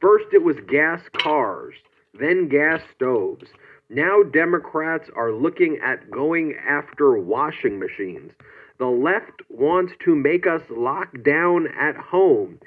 [0.00, 1.74] First, it was gas cars,
[2.18, 3.48] then gas stoves.
[3.88, 8.32] Now, Democrats are looking at going after washing machines.
[8.78, 12.58] The left wants to make us lock down at home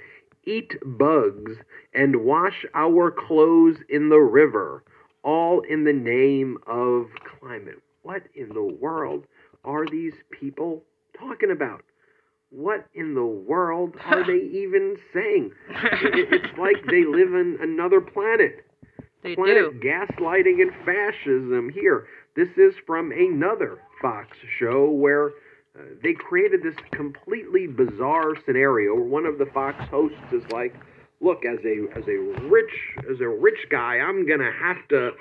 [0.45, 1.53] eat bugs,
[1.93, 4.83] and wash our clothes in the river,
[5.23, 7.07] all in the name of
[7.39, 7.81] climate.
[8.03, 9.25] What in the world
[9.63, 10.83] are these people
[11.17, 11.83] talking about?
[12.51, 15.51] What in the world are they even saying?
[15.69, 18.65] It's like they live in another planet.
[19.23, 22.05] They planet gaslighting and fascism here.
[22.35, 25.31] This is from another Fox show where
[26.01, 30.73] they created this completely bizarre scenario where one of the Fox hosts is like,
[31.21, 35.13] "Look, as a as a rich as a rich guy, I'm gonna have to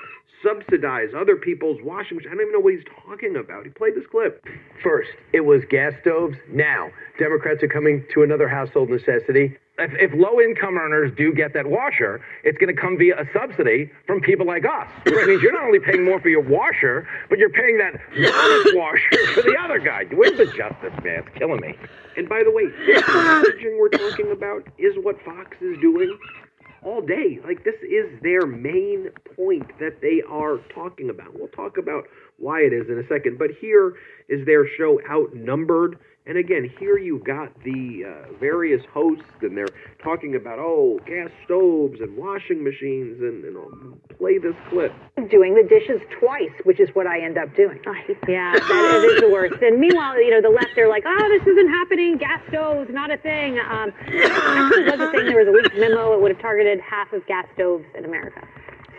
[0.43, 3.65] subsidize other people's washing machines." I don't even know what he's talking about.
[3.65, 4.45] He played this clip.
[4.83, 6.37] First, it was gas stoves.
[6.49, 9.57] Now, Democrats are coming to another household necessity.
[9.77, 13.25] If, if low income earners do get that washer, it's going to come via a
[13.33, 14.89] subsidy from people like us.
[15.05, 18.75] Which means you're not only paying more for your washer, but you're paying that bonus
[18.75, 20.05] washer for the other guy.
[20.13, 21.25] Where's the justice, man?
[21.27, 21.75] It's killing me.
[22.17, 26.17] And by the way, this messaging we're talking about is what Fox is doing
[26.85, 27.41] all day.
[27.45, 31.35] Like this is their main point that they are talking about.
[31.35, 32.05] We'll talk about
[32.39, 33.95] why it is in a second, but here
[34.29, 35.99] is their show outnumbered.
[36.27, 39.69] And again, here you've got the uh, various hosts, and they're
[40.03, 44.91] talking about oh, gas stoves and washing machines, and, and I'll play this clip.
[45.31, 47.79] Doing the dishes twice, which is what I end up doing.
[48.27, 49.61] Yeah, that is the worst.
[49.61, 52.17] And meanwhile, you know, the left, they're like, oh, this isn't happening.
[52.17, 53.59] Gas stoves, not a thing.
[53.59, 55.27] Um, it actually was a thing.
[55.27, 56.15] There was a leaked memo.
[56.15, 58.41] It would have targeted half of gas stoves in America.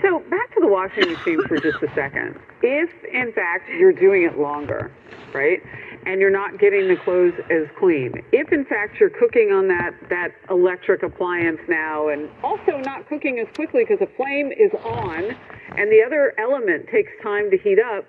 [0.02, 2.38] So back to the washing machine for just a second.
[2.62, 4.92] If in fact you're doing it longer,
[5.34, 5.62] right,
[6.06, 9.92] and you're not getting the clothes as clean, if in fact you're cooking on that
[10.10, 15.36] that electric appliance now, and also not cooking as quickly because the flame is on,
[15.78, 18.06] and the other element takes time to heat up.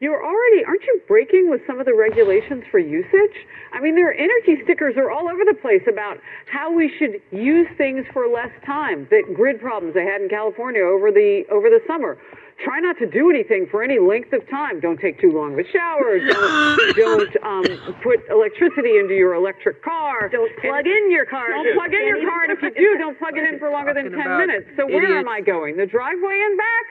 [0.00, 3.34] You're already, aren't you breaking with some of the regulations for usage?
[3.72, 7.20] I mean, there are energy stickers are all over the place about how we should
[7.32, 9.08] use things for less time.
[9.10, 12.16] That grid problems they had in California over the over the summer.
[12.64, 14.80] Try not to do anything for any length of time.
[14.80, 16.18] Don't take too long of a shower.
[16.18, 20.28] Don't, don't um, put electricity into your electric car.
[20.28, 21.48] Don't plug in your car.
[21.50, 23.94] Don't plug in your car, and if you do, don't plug it in for longer
[23.94, 24.66] than 10 minutes.
[24.76, 25.28] So where am.
[25.28, 25.76] I going?
[25.76, 26.84] The driveway and back?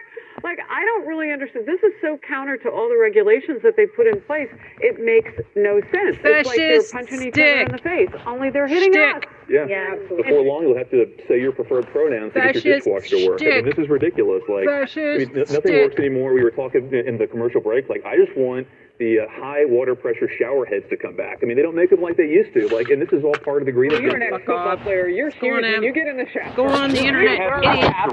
[0.44, 1.66] Like, I don't really understand.
[1.66, 4.50] This is so counter to all the regulations that they put in place.
[4.80, 6.16] It makes no sense.
[6.24, 9.26] it's like they're Fascist punching each other in the face, only they're hitting Shtick.
[9.26, 9.37] us.
[9.50, 9.66] Yeah.
[9.68, 13.18] Yeah, Before long, you'll have to say your preferred pronouns to get your Fascist dishwasher
[13.18, 13.42] to work.
[13.42, 14.44] I mean, this is ridiculous.
[14.50, 15.84] Like, I mean, n- nothing shtick.
[15.88, 16.34] works anymore.
[16.34, 17.88] We were talking in the commercial break.
[17.88, 18.68] Like, I just want
[19.00, 21.40] the uh, high water pressure shower heads to come back.
[21.42, 22.68] I mean, they don't make them like they used to.
[22.76, 24.36] Like, and this is all part of the green Well, you're an agenda.
[24.42, 25.08] ex-football player.
[25.08, 26.52] You're Go serious when you get in the shower.
[26.56, 27.94] Go on the You're internet, really idiot.
[27.94, 28.10] on.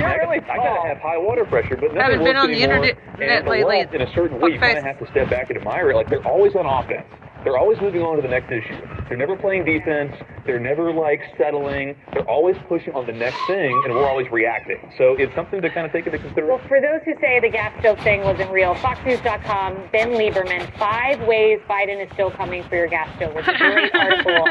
[0.00, 3.46] You're really I gotta have high water pressure, but nothing Haven't been on the internet
[3.46, 3.80] lately.
[3.92, 5.96] in a certain way, you kind of have to step back and admire it.
[5.96, 7.04] Like they're always on offense.
[7.44, 8.76] They're always moving on to the next issue.
[9.08, 10.12] They're never playing defense.
[10.44, 11.96] They're never like settling.
[12.12, 14.78] They're always pushing on the next thing, and we're always reacting.
[14.98, 16.48] So it's something to kind of take into consideration.
[16.48, 21.20] Well, for those who say the gas stove thing wasn't real, FoxNews.com, Ben Lieberman, five
[21.28, 23.32] ways Biden is still coming for your gas stove.
[23.36, 24.44] It's a great article.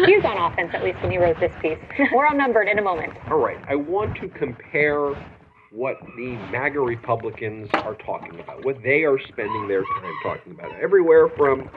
[0.06, 1.78] He was on offense, at least when he wrote this piece.
[2.12, 3.12] We're outnumbered in a moment.
[3.30, 5.14] All right, I want to compare
[5.70, 10.72] what the MAGA Republicans are talking about, what they are spending their time talking about.
[10.80, 11.68] Everywhere from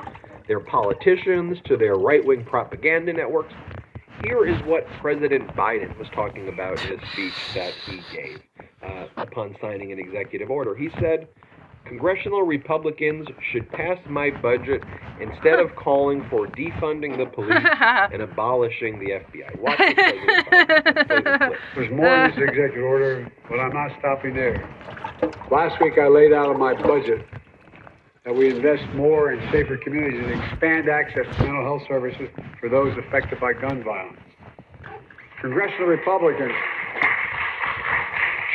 [0.48, 3.53] their politicians to their right wing propaganda networks.
[4.24, 8.41] Here is what President Biden was talking about in a speech that he gave
[8.82, 10.76] uh, upon signing an executive order.
[10.76, 11.28] He said,
[11.86, 14.82] Congressional Republicans should pass my budget
[15.20, 17.57] instead of calling for defunding the police
[18.14, 19.60] and abolishing the FBI.
[19.60, 21.60] Watch the President Biden play the clip.
[21.76, 24.64] There's more in this executive order, but I'm not stopping there.
[25.52, 27.26] Last week, I laid out in my budget
[28.26, 32.30] that we invest more in safer communities and expand access to mental health services
[32.60, 34.20] for those affected by gun violence.
[35.41, 36.54] Congressional Republicans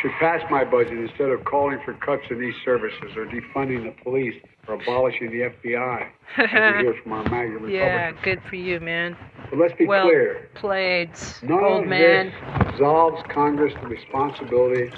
[0.01, 3.95] should pass my budget instead of calling for cuts in these services or defunding the
[4.03, 4.35] police
[4.67, 9.17] or abolishing the FBI, hear from our MAGA yeah, good for you, man.
[9.51, 10.49] But let's be well clear.
[10.55, 11.11] played,
[11.43, 12.27] None old of man.
[12.27, 14.91] this absolves Congress the responsibility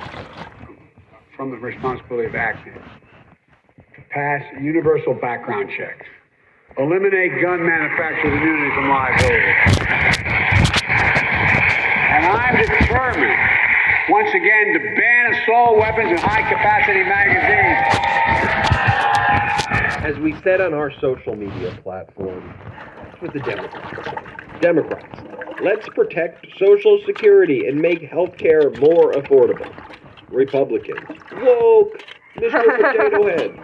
[1.37, 2.75] from the responsibility of acting
[4.11, 6.07] pass universal background checks,
[6.77, 9.55] eliminate gun manufacturers' immunity from liability.
[12.11, 13.39] And I'm determined,
[14.09, 17.79] once again, to ban assault weapons and high-capacity magazines.
[20.05, 22.53] As we said on our social media platform,
[23.21, 24.09] what the Democrats.
[24.61, 25.21] Democrats,
[25.63, 29.71] let's protect Social Security and make health care more affordable.
[30.31, 31.07] Republicans,
[31.43, 32.03] woke,
[32.37, 32.77] Mr.
[32.77, 33.57] Potato Head.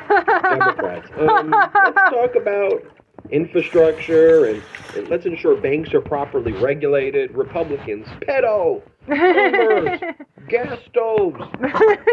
[0.42, 2.82] Democrats, um, let's talk about
[3.30, 4.62] infrastructure and,
[4.96, 7.30] and let's ensure banks are properly regulated.
[7.32, 8.82] Republicans, pedo,
[10.48, 11.40] gas stoves,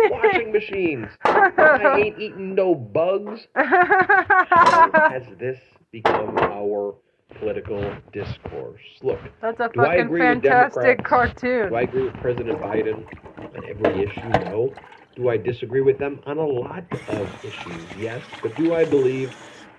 [0.10, 1.08] washing machines.
[1.26, 3.48] I ain't eating no bugs.
[3.56, 5.60] How has this
[5.92, 6.96] become our
[7.40, 8.82] political discourse?
[9.02, 11.70] Look, That's a fucking fantastic cartoon.
[11.70, 13.06] Do I agree with President Biden
[13.38, 14.30] on every issue?
[14.46, 14.74] No.
[15.16, 17.88] Do I disagree with them on a lot of issues?
[18.00, 18.24] Yes.
[18.42, 19.32] But do I believe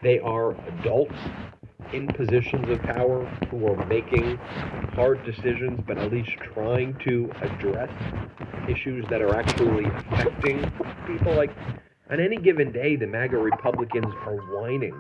[0.03, 1.17] they are adults
[1.93, 4.37] in positions of power who are making
[4.95, 7.91] hard decisions, but at least trying to address
[8.69, 10.71] issues that are actually affecting
[11.07, 11.35] people?
[11.35, 11.51] Like,
[12.11, 14.95] on any given day, the MAGA Republicans are whining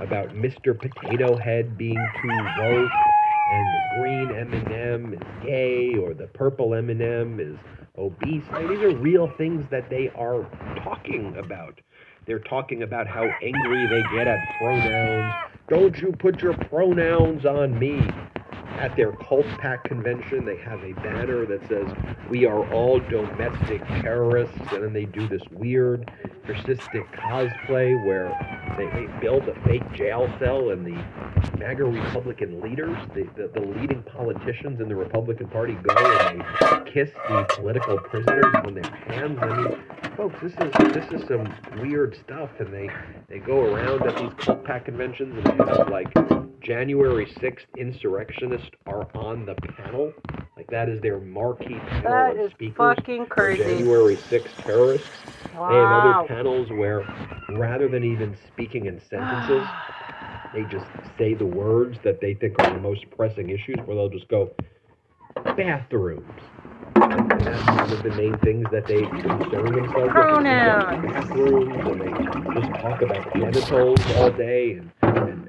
[0.00, 0.76] about Mr.
[0.76, 2.28] Potato Head being too
[2.58, 2.90] woke,
[3.52, 7.56] and the green M&M is gay, or the purple M&M is
[7.98, 8.44] obese.
[8.52, 10.46] I mean, these are real things that they are
[10.82, 11.80] talking about.
[12.26, 15.34] They're talking about how angry they get at pronouns.
[15.68, 18.00] Don't you put your pronouns on me.
[18.78, 21.90] At their cult pack convention, they have a banner that says,
[22.30, 24.56] We are all domestic terrorists.
[24.72, 26.10] And then they do this weird,
[26.44, 28.28] persistent cosplay where
[28.78, 33.66] they, they build a fake jail cell, and the MAGA Republican leaders, the, the, the
[33.66, 38.90] leading politicians in the Republican Party, go and they kiss the political prisoners on their
[39.08, 39.38] hands.
[39.42, 39.78] I mean,
[40.16, 42.88] folks, this is this is some weird stuff, and they
[43.28, 46.12] they go around at these cult pack conventions and they have like
[46.60, 50.12] January 6th insurrectionists are on the panel.
[50.56, 52.96] Like that is their marquee panel That of is speakers.
[52.96, 53.62] fucking crazy.
[53.62, 55.08] January 6th terrorists.
[55.56, 55.68] Wow.
[55.70, 57.04] They have other panels where
[57.50, 59.66] rather than even speaking in sentences,
[60.54, 60.86] they just
[61.16, 64.50] say the words that they think are the most pressing issues, where they'll just go,
[65.56, 66.24] bathrooms.
[66.96, 70.10] And that's one of the main things that they concern themselves with.
[70.10, 71.06] Pronouns.
[71.12, 75.47] Bathrooms, and they just talk about genitals all day, and, and,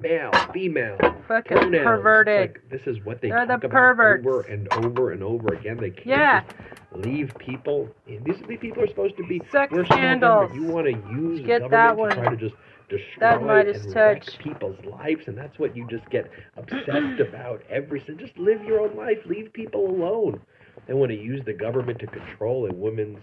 [0.00, 0.96] male, female,
[1.26, 1.84] Fucking pronouns.
[1.84, 2.40] perverted.
[2.40, 4.26] Like, this is what they They're the talk about perverts.
[4.26, 5.76] over and over and over again.
[5.78, 6.40] They can't Yeah.
[6.42, 7.88] just leave people.
[8.06, 8.22] in.
[8.24, 10.50] These, these people are supposed to be Sex we're scandals.
[10.54, 12.10] You want to use Get government that to one.
[12.12, 12.54] try to just
[12.88, 17.62] destroy That Midas and wreck people's lives, and that's what you just get obsessed about.
[17.68, 19.18] Every so just live your own life.
[19.26, 20.40] Leave people alone.
[20.86, 23.18] They want to use the government to control a woman's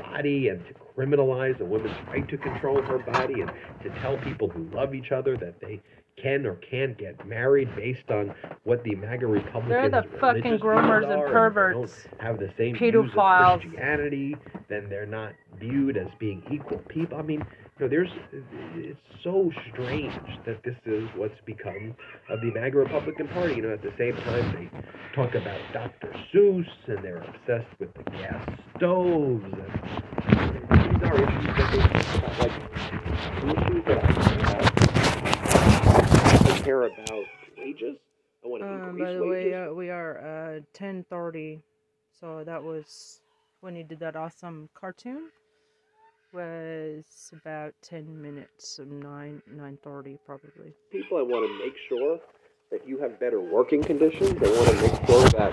[0.00, 3.50] body and to criminalize a woman's right to control her body and
[3.82, 5.80] to tell people who love each other that they
[6.20, 8.34] can or can't get married based on
[8.64, 12.04] what the MAGA Republicans They're the fucking groomers and perverts.
[12.04, 13.60] don't have the same views of Pedophiles.
[13.60, 14.36] Christianity,
[14.68, 17.18] then they're not viewed as being equal people.
[17.18, 17.44] I mean,
[17.78, 18.08] you know, there's
[18.76, 20.14] it's so strange
[20.46, 21.94] that this is what's become
[22.30, 23.56] of the MAGA Republican Party.
[23.56, 24.70] You know, at the same time they
[25.14, 26.12] talk about Dr.
[26.32, 32.18] Seuss and they're obsessed with the gas stoves and these are issues that they talk
[32.18, 34.82] about, like issues that I care about.
[34.82, 34.85] I
[36.66, 37.24] care about
[37.56, 37.96] wages.
[38.44, 39.52] I want to Um, increase by the wages.
[39.52, 41.62] way, uh, we are uh, 10:30,
[42.12, 43.20] so that was
[43.60, 45.30] when he did that awesome cartoon.
[46.32, 50.74] Was about 10 minutes of 9 9:30 probably.
[50.90, 51.18] people.
[51.18, 52.18] I want to make sure
[52.70, 54.32] that you have better working conditions.
[54.42, 55.52] I want to make sure that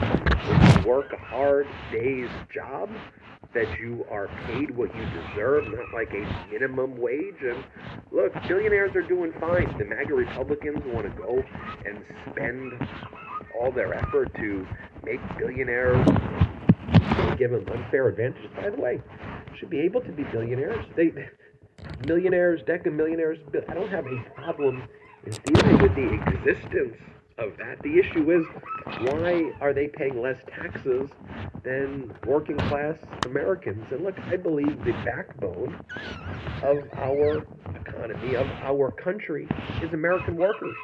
[0.57, 2.90] if you work a hard day's job,
[3.53, 7.41] that you are paid what you deserve, not like a minimum wage.
[7.41, 7.63] And
[8.11, 9.77] look, billionaires are doing fine.
[9.77, 11.43] The MAGA Republicans want to go
[11.85, 12.73] and spend
[13.59, 14.67] all their effort to
[15.03, 16.07] make billionaires
[17.38, 18.49] give them unfair advantages.
[18.55, 19.01] By the way,
[19.59, 20.85] should be able to be billionaires.
[20.95, 21.11] They
[22.07, 23.39] millionaires, deca millionaires.
[23.69, 24.84] I don't have a problem
[25.25, 26.95] in dealing with the existence
[27.38, 27.81] of that.
[27.81, 28.45] The issue is
[29.01, 31.10] why are they paying less taxes
[31.64, 32.95] than working class
[33.26, 33.85] Americans?
[33.91, 35.80] And look, I believe the backbone
[36.61, 37.45] of our
[37.76, 39.47] economy, of our country,
[39.81, 40.76] is American workers.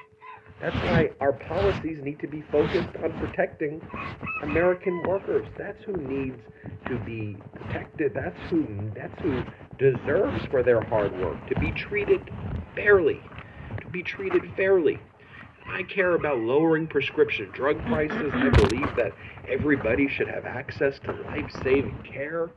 [0.62, 3.82] That's why our policies need to be focused on protecting
[4.44, 5.48] American workers.
[5.58, 6.42] That's who needs
[6.88, 8.14] to be protected.
[8.14, 9.42] That's who that's who
[9.78, 12.30] deserves for their hard work to be treated
[12.76, 13.22] fairly.
[13.82, 15.00] To be treated fairly.
[15.72, 18.32] I care about lowering prescription drug prices.
[18.34, 19.14] I believe that
[19.48, 22.52] everybody should have access to life-saving care.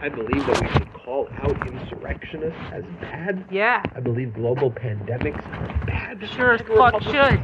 [0.00, 3.46] I believe that we should call out insurrectionists as bad.
[3.50, 3.82] Yeah.
[3.94, 6.28] I believe global pandemics are bad.
[6.30, 7.40] Sure as fuck should.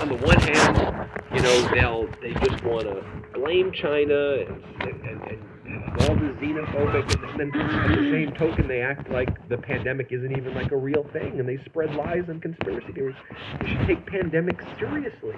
[0.00, 3.04] On the one hand, you know, they'll they just want to
[3.34, 5.42] blame China and, and, and, and
[6.00, 10.36] all the xenophobic, and then at the same token, they act like the pandemic isn't
[10.36, 13.16] even like a real thing, and they spread lies and conspiracy theories.
[13.60, 15.36] We should take pandemics seriously.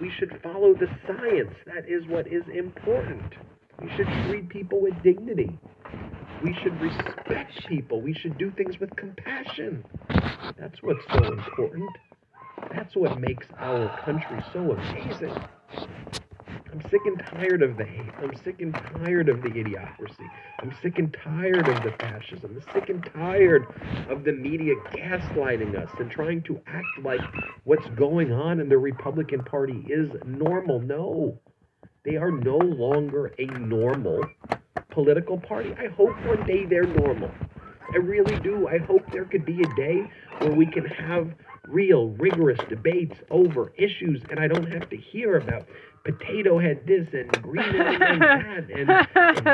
[0.00, 1.54] We should follow the science.
[1.66, 3.34] That is what is important.
[3.82, 5.58] We should treat people with dignity.
[6.42, 8.00] We should respect people.
[8.00, 9.84] We should do things with compassion.
[10.58, 11.90] That's what's so important.
[12.74, 15.34] That's what makes our country so amazing.
[16.72, 18.12] I'm sick and tired of the hate.
[18.22, 20.28] I'm sick and tired of the idiocracy.
[20.60, 22.62] I'm sick and tired of the fascism.
[22.62, 23.66] I'm sick and tired
[24.08, 27.20] of the media gaslighting us and trying to act like
[27.64, 30.80] what's going on in the Republican Party is normal.
[30.80, 31.36] No,
[32.04, 34.24] they are no longer a normal
[34.90, 35.74] political party.
[35.76, 37.30] I hope one day they're normal.
[37.92, 38.68] I really do.
[38.68, 41.34] I hope there could be a day where we can have
[41.66, 45.66] real, rigorous debates over issues and I don't have to hear about
[46.04, 49.46] potato head this and green head that and, and,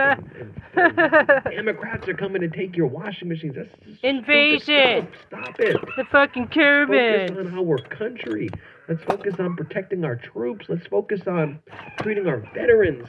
[0.76, 3.56] and, and, Democrats are coming to take your washing machines.
[3.56, 5.08] That's Invasion.
[5.26, 5.76] Stop it.
[5.96, 7.30] The fucking Let's Curbans.
[7.30, 8.48] focus on our country.
[8.88, 10.66] Let's focus on protecting our troops.
[10.68, 11.58] Let's focus on
[12.00, 13.08] treating our veterans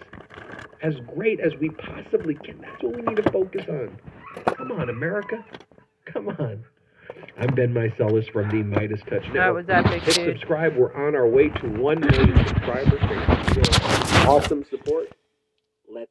[0.81, 2.59] as great as we possibly can.
[2.61, 3.97] That's what we need to focus on.
[4.55, 5.45] Come on, America.
[6.05, 6.63] Come on.
[7.39, 9.33] I'm Ben Meiselas from the Midas Touch Network.
[9.33, 10.35] That was epic, Hit dude.
[10.37, 10.75] subscribe.
[10.75, 12.99] We're on our way to 1 million subscribers.
[12.99, 15.07] Thank for your awesome support.
[15.89, 16.09] Let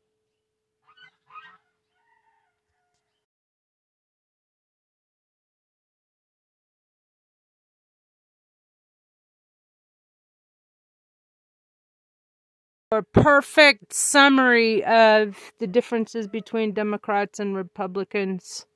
[12.93, 18.66] a perfect summary of the differences between Democrats and Republicans.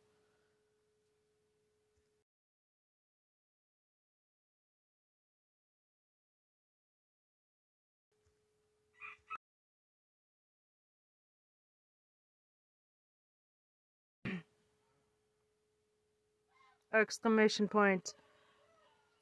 [16.93, 18.15] Exclamation point.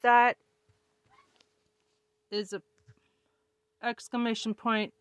[0.01, 0.37] That
[2.31, 2.61] is a
[3.83, 4.93] exclamation point.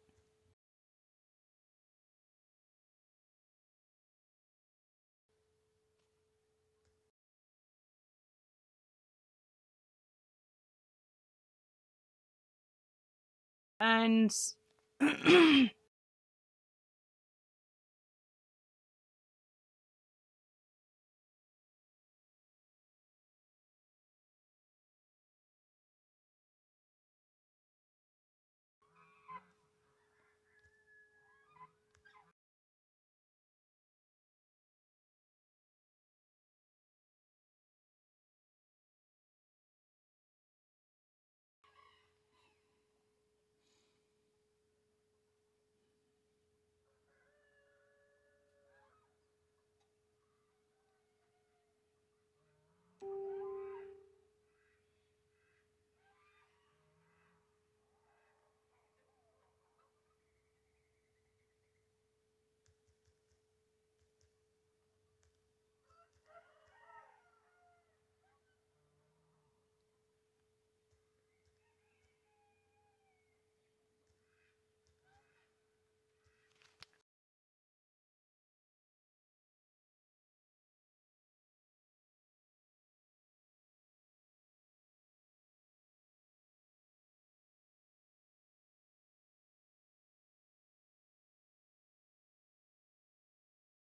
[13.80, 14.34] And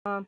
[0.05, 0.27] um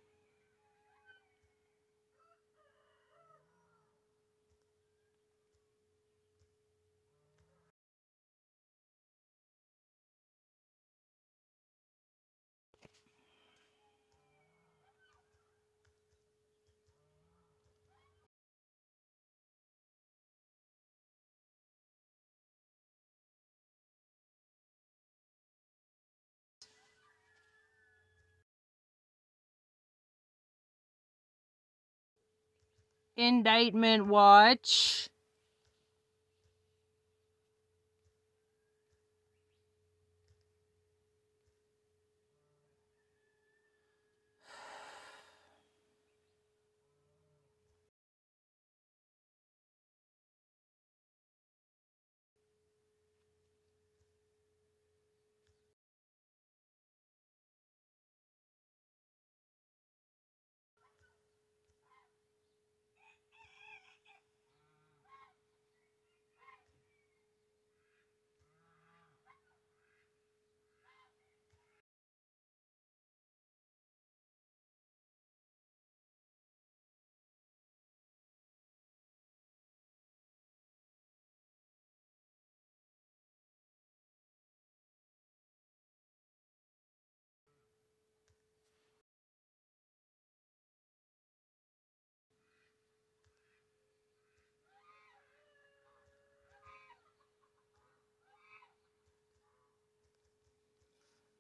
[33.16, 35.08] indictment watch.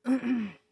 [0.04, 0.63] 咳咳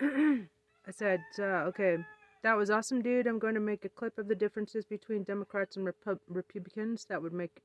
[0.00, 1.98] I said, uh, okay,
[2.42, 3.26] that was awesome, dude.
[3.26, 7.06] I'm going to make a clip of the differences between Democrats and Repu- Republicans.
[7.08, 7.62] That would make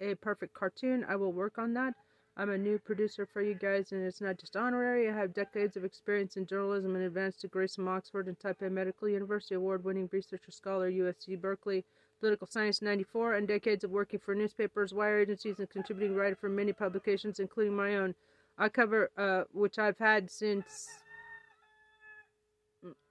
[0.00, 1.04] a perfect cartoon.
[1.08, 1.94] I will work on that.
[2.36, 5.08] I'm a new producer for you guys, and it's not just honorary.
[5.08, 9.08] I have decades of experience in journalism and advanced degrees from Oxford and Taipei Medical
[9.08, 11.84] University, award winning researcher scholar, USC Berkeley,
[12.18, 16.48] political science 94, and decades of working for newspapers, wire agencies, and contributing writer for
[16.48, 18.16] many publications, including my own.
[18.58, 20.88] I cover, uh, which I've had since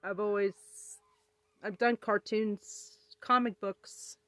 [0.02, 0.52] I've always
[1.62, 4.18] I've done cartoons, comic books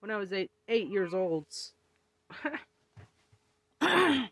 [0.00, 1.46] when I was eight eight years old.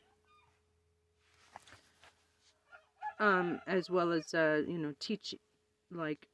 [3.18, 5.34] um, as well as uh, you know, teach
[5.90, 6.26] like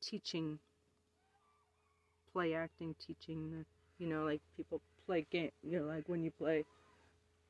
[0.00, 0.58] teaching
[2.32, 3.64] play acting, teaching
[3.98, 6.64] you know, like people play game you know, like when you play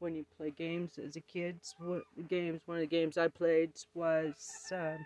[0.05, 1.61] when you play games as a kid.
[2.29, 2.61] Games?
[2.67, 4.35] One of the games I played was
[4.71, 4.99] uh,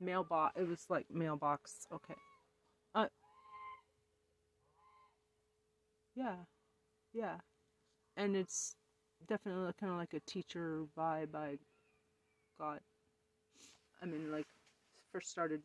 [0.00, 0.58] mailbox.
[0.58, 1.86] It was like mailbox.
[1.92, 2.14] Okay.
[2.94, 3.06] Uh.
[6.16, 6.36] Yeah,
[7.12, 7.36] yeah,
[8.16, 8.76] and it's
[9.28, 11.34] definitely kind of like a teacher vibe.
[11.34, 11.58] I
[12.58, 12.80] got.
[14.00, 14.46] I mean, like
[15.12, 15.60] first started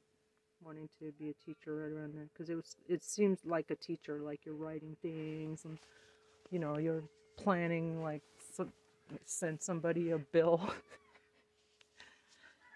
[0.61, 2.75] wanting to be a teacher right around there because it was.
[2.89, 5.77] It seems like a teacher, like you're writing things and
[6.49, 7.03] you know you're
[7.43, 8.21] planning like
[8.53, 8.71] some,
[9.25, 10.61] send somebody a bill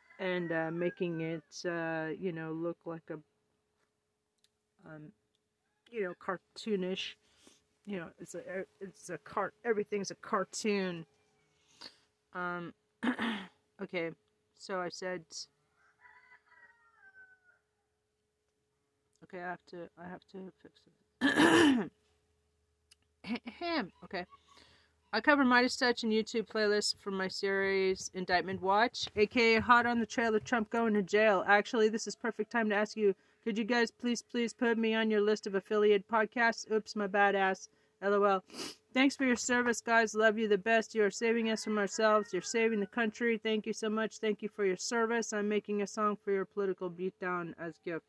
[0.19, 3.15] and uh, making it uh, you know look like a
[4.85, 5.11] um,
[5.91, 7.15] you know cartoonish
[7.85, 8.41] you know it's a
[8.79, 11.05] it's a cart everything's a cartoon.
[12.33, 12.73] Um
[13.81, 14.11] okay
[14.57, 15.23] so i said
[19.23, 20.81] okay i have to i have to fix
[21.21, 21.91] it.
[24.03, 24.25] Okay
[25.15, 30.07] I cover MeidasTouch and YouTube playlists for my series Indictment Watch, aka Hot on the
[30.07, 31.45] Trail of Trump Going to Jail.
[31.47, 33.13] Actually, this is perfect time to ask you,
[33.43, 36.65] could you guys please, please put me on your list of affiliate podcasts?
[36.71, 37.67] Oops, my badass.
[38.01, 38.43] LOL.
[38.91, 40.15] Thanks for your service, guys.
[40.15, 40.95] Love you the best.
[40.95, 42.33] You are saving us from ourselves.
[42.33, 43.37] You're saving the country.
[43.37, 44.17] Thank you so much.
[44.17, 45.31] Thank you for your service.
[45.31, 48.05] I'm making a song for your political beatdown as gift.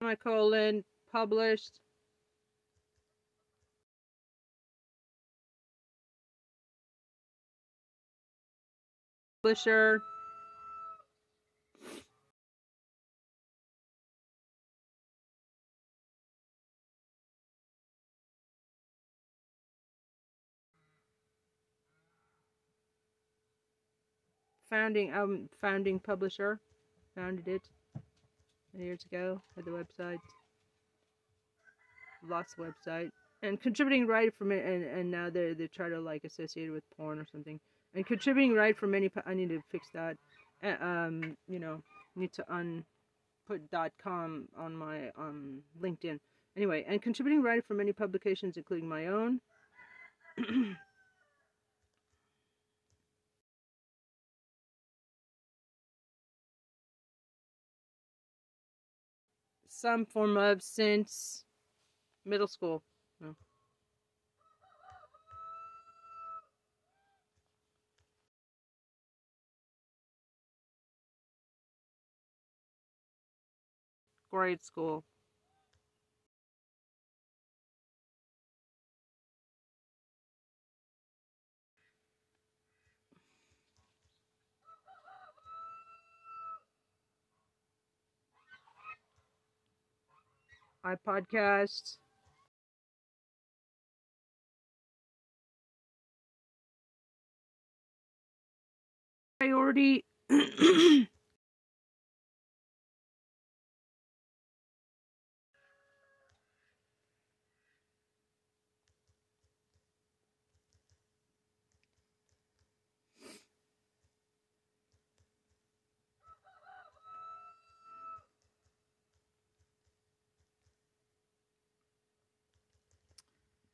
[0.00, 1.80] Semicolon, published.
[9.42, 10.02] Publisher.
[24.70, 26.60] Founding um founding publisher.
[27.14, 27.62] Founded it
[28.84, 30.18] years ago at the website.
[32.28, 33.10] Lost website.
[33.42, 36.72] And contributing right from it and, and now they're, they try to like associate it
[36.72, 37.60] with porn or something.
[37.94, 40.16] And contributing right for many I need to fix that.
[40.62, 41.82] Uh, um, you know,
[42.16, 42.84] need to un
[43.46, 43.62] put
[44.02, 46.18] com on my um LinkedIn.
[46.56, 49.40] Anyway, and contributing writer for many publications, including my own.
[59.78, 61.44] Some form of since
[62.24, 62.82] middle school.
[63.20, 63.36] No.
[74.32, 75.04] Grade school.
[90.84, 91.98] iPodcast.
[99.40, 100.04] Priority.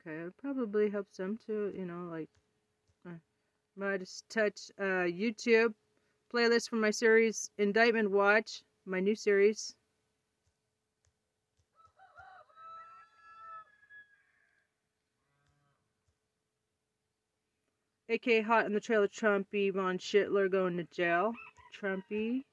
[0.07, 2.29] Okay, it probably helps them to, you know, like,
[3.09, 3.13] uh,
[3.75, 5.73] might just touch uh, YouTube
[6.31, 9.75] playlist for my series Indictment Watch, my new series.
[18.11, 21.33] AK Hot in the Trail of Trumpy Von Schittler going to jail.
[21.75, 22.45] Trumpy.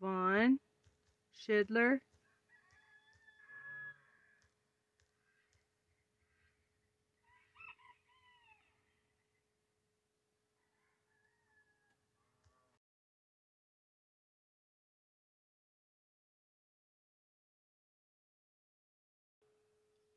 [0.00, 0.58] Von
[1.46, 2.00] Schindler.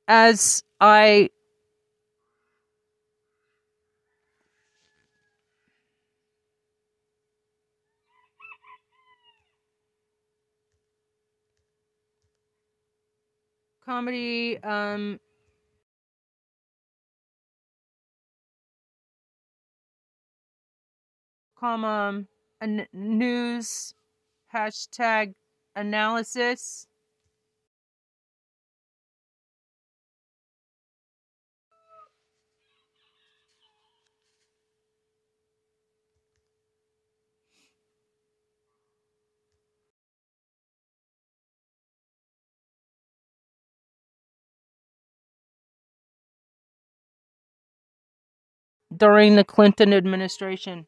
[0.08, 1.30] As I
[13.90, 15.20] comedy um
[21.60, 22.24] comma
[22.62, 23.96] an news
[24.54, 25.34] hashtag
[25.76, 26.86] analysis
[49.00, 50.86] during the Clinton administration.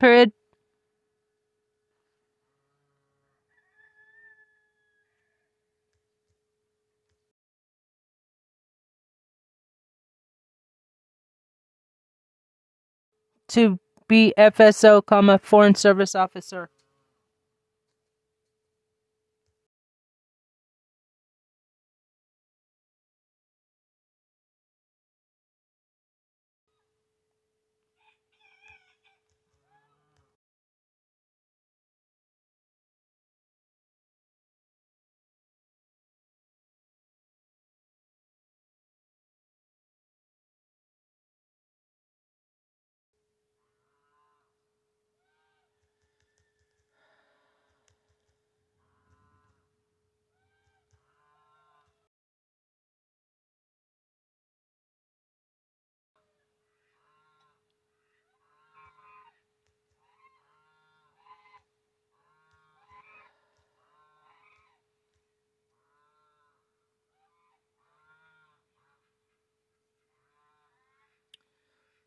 [0.00, 0.32] Period.
[13.48, 13.78] To
[14.08, 16.70] be FSO, comma, Foreign Service Officer.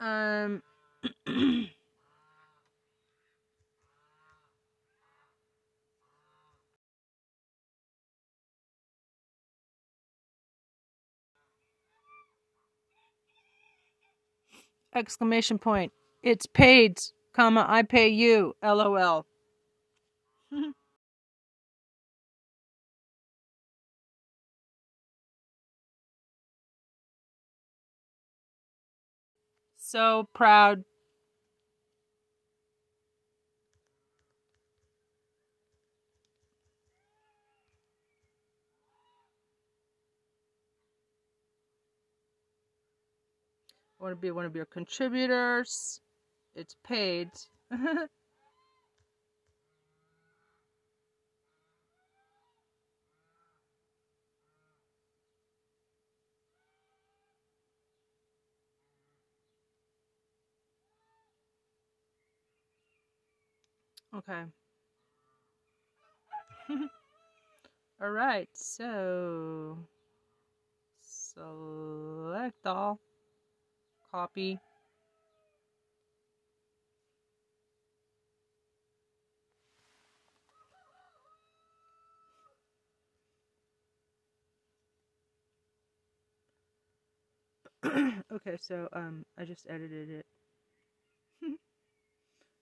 [0.02, 0.64] Um.
[14.96, 15.92] exclamation point.
[16.24, 17.00] It's paid,
[17.34, 19.26] comma, I pay you, lol.
[29.92, 30.84] So proud.
[44.00, 46.00] I want to be one of your contributors.
[46.56, 47.30] It's paid.
[64.14, 64.44] okay.
[68.02, 69.78] all right, so
[71.02, 73.00] select all
[74.12, 74.60] copy
[88.32, 90.26] okay, so um, I just edited it.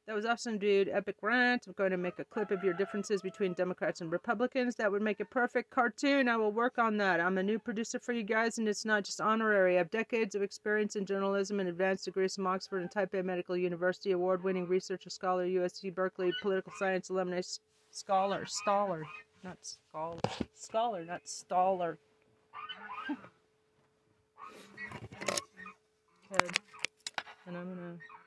[0.10, 0.90] That was awesome, dude.
[0.90, 1.68] Epic rant.
[1.68, 4.74] I'm going to make a clip of your differences between Democrats and Republicans.
[4.74, 6.28] That would make a perfect cartoon.
[6.28, 7.22] I will work on that.
[7.22, 9.76] I'm a new producer for you guys, and it's not just honorary.
[9.76, 13.56] I have decades of experience in journalism and advanced degrees from Oxford and Taipei Medical
[13.56, 17.42] University, award winning researcher, scholar, USC Berkeley, political science alumni
[17.92, 19.04] scholar, staller,
[19.44, 20.18] not scholar,
[20.56, 21.98] scholar, not staller.
[26.32, 26.48] okay.
[27.46, 28.19] And I'm going to.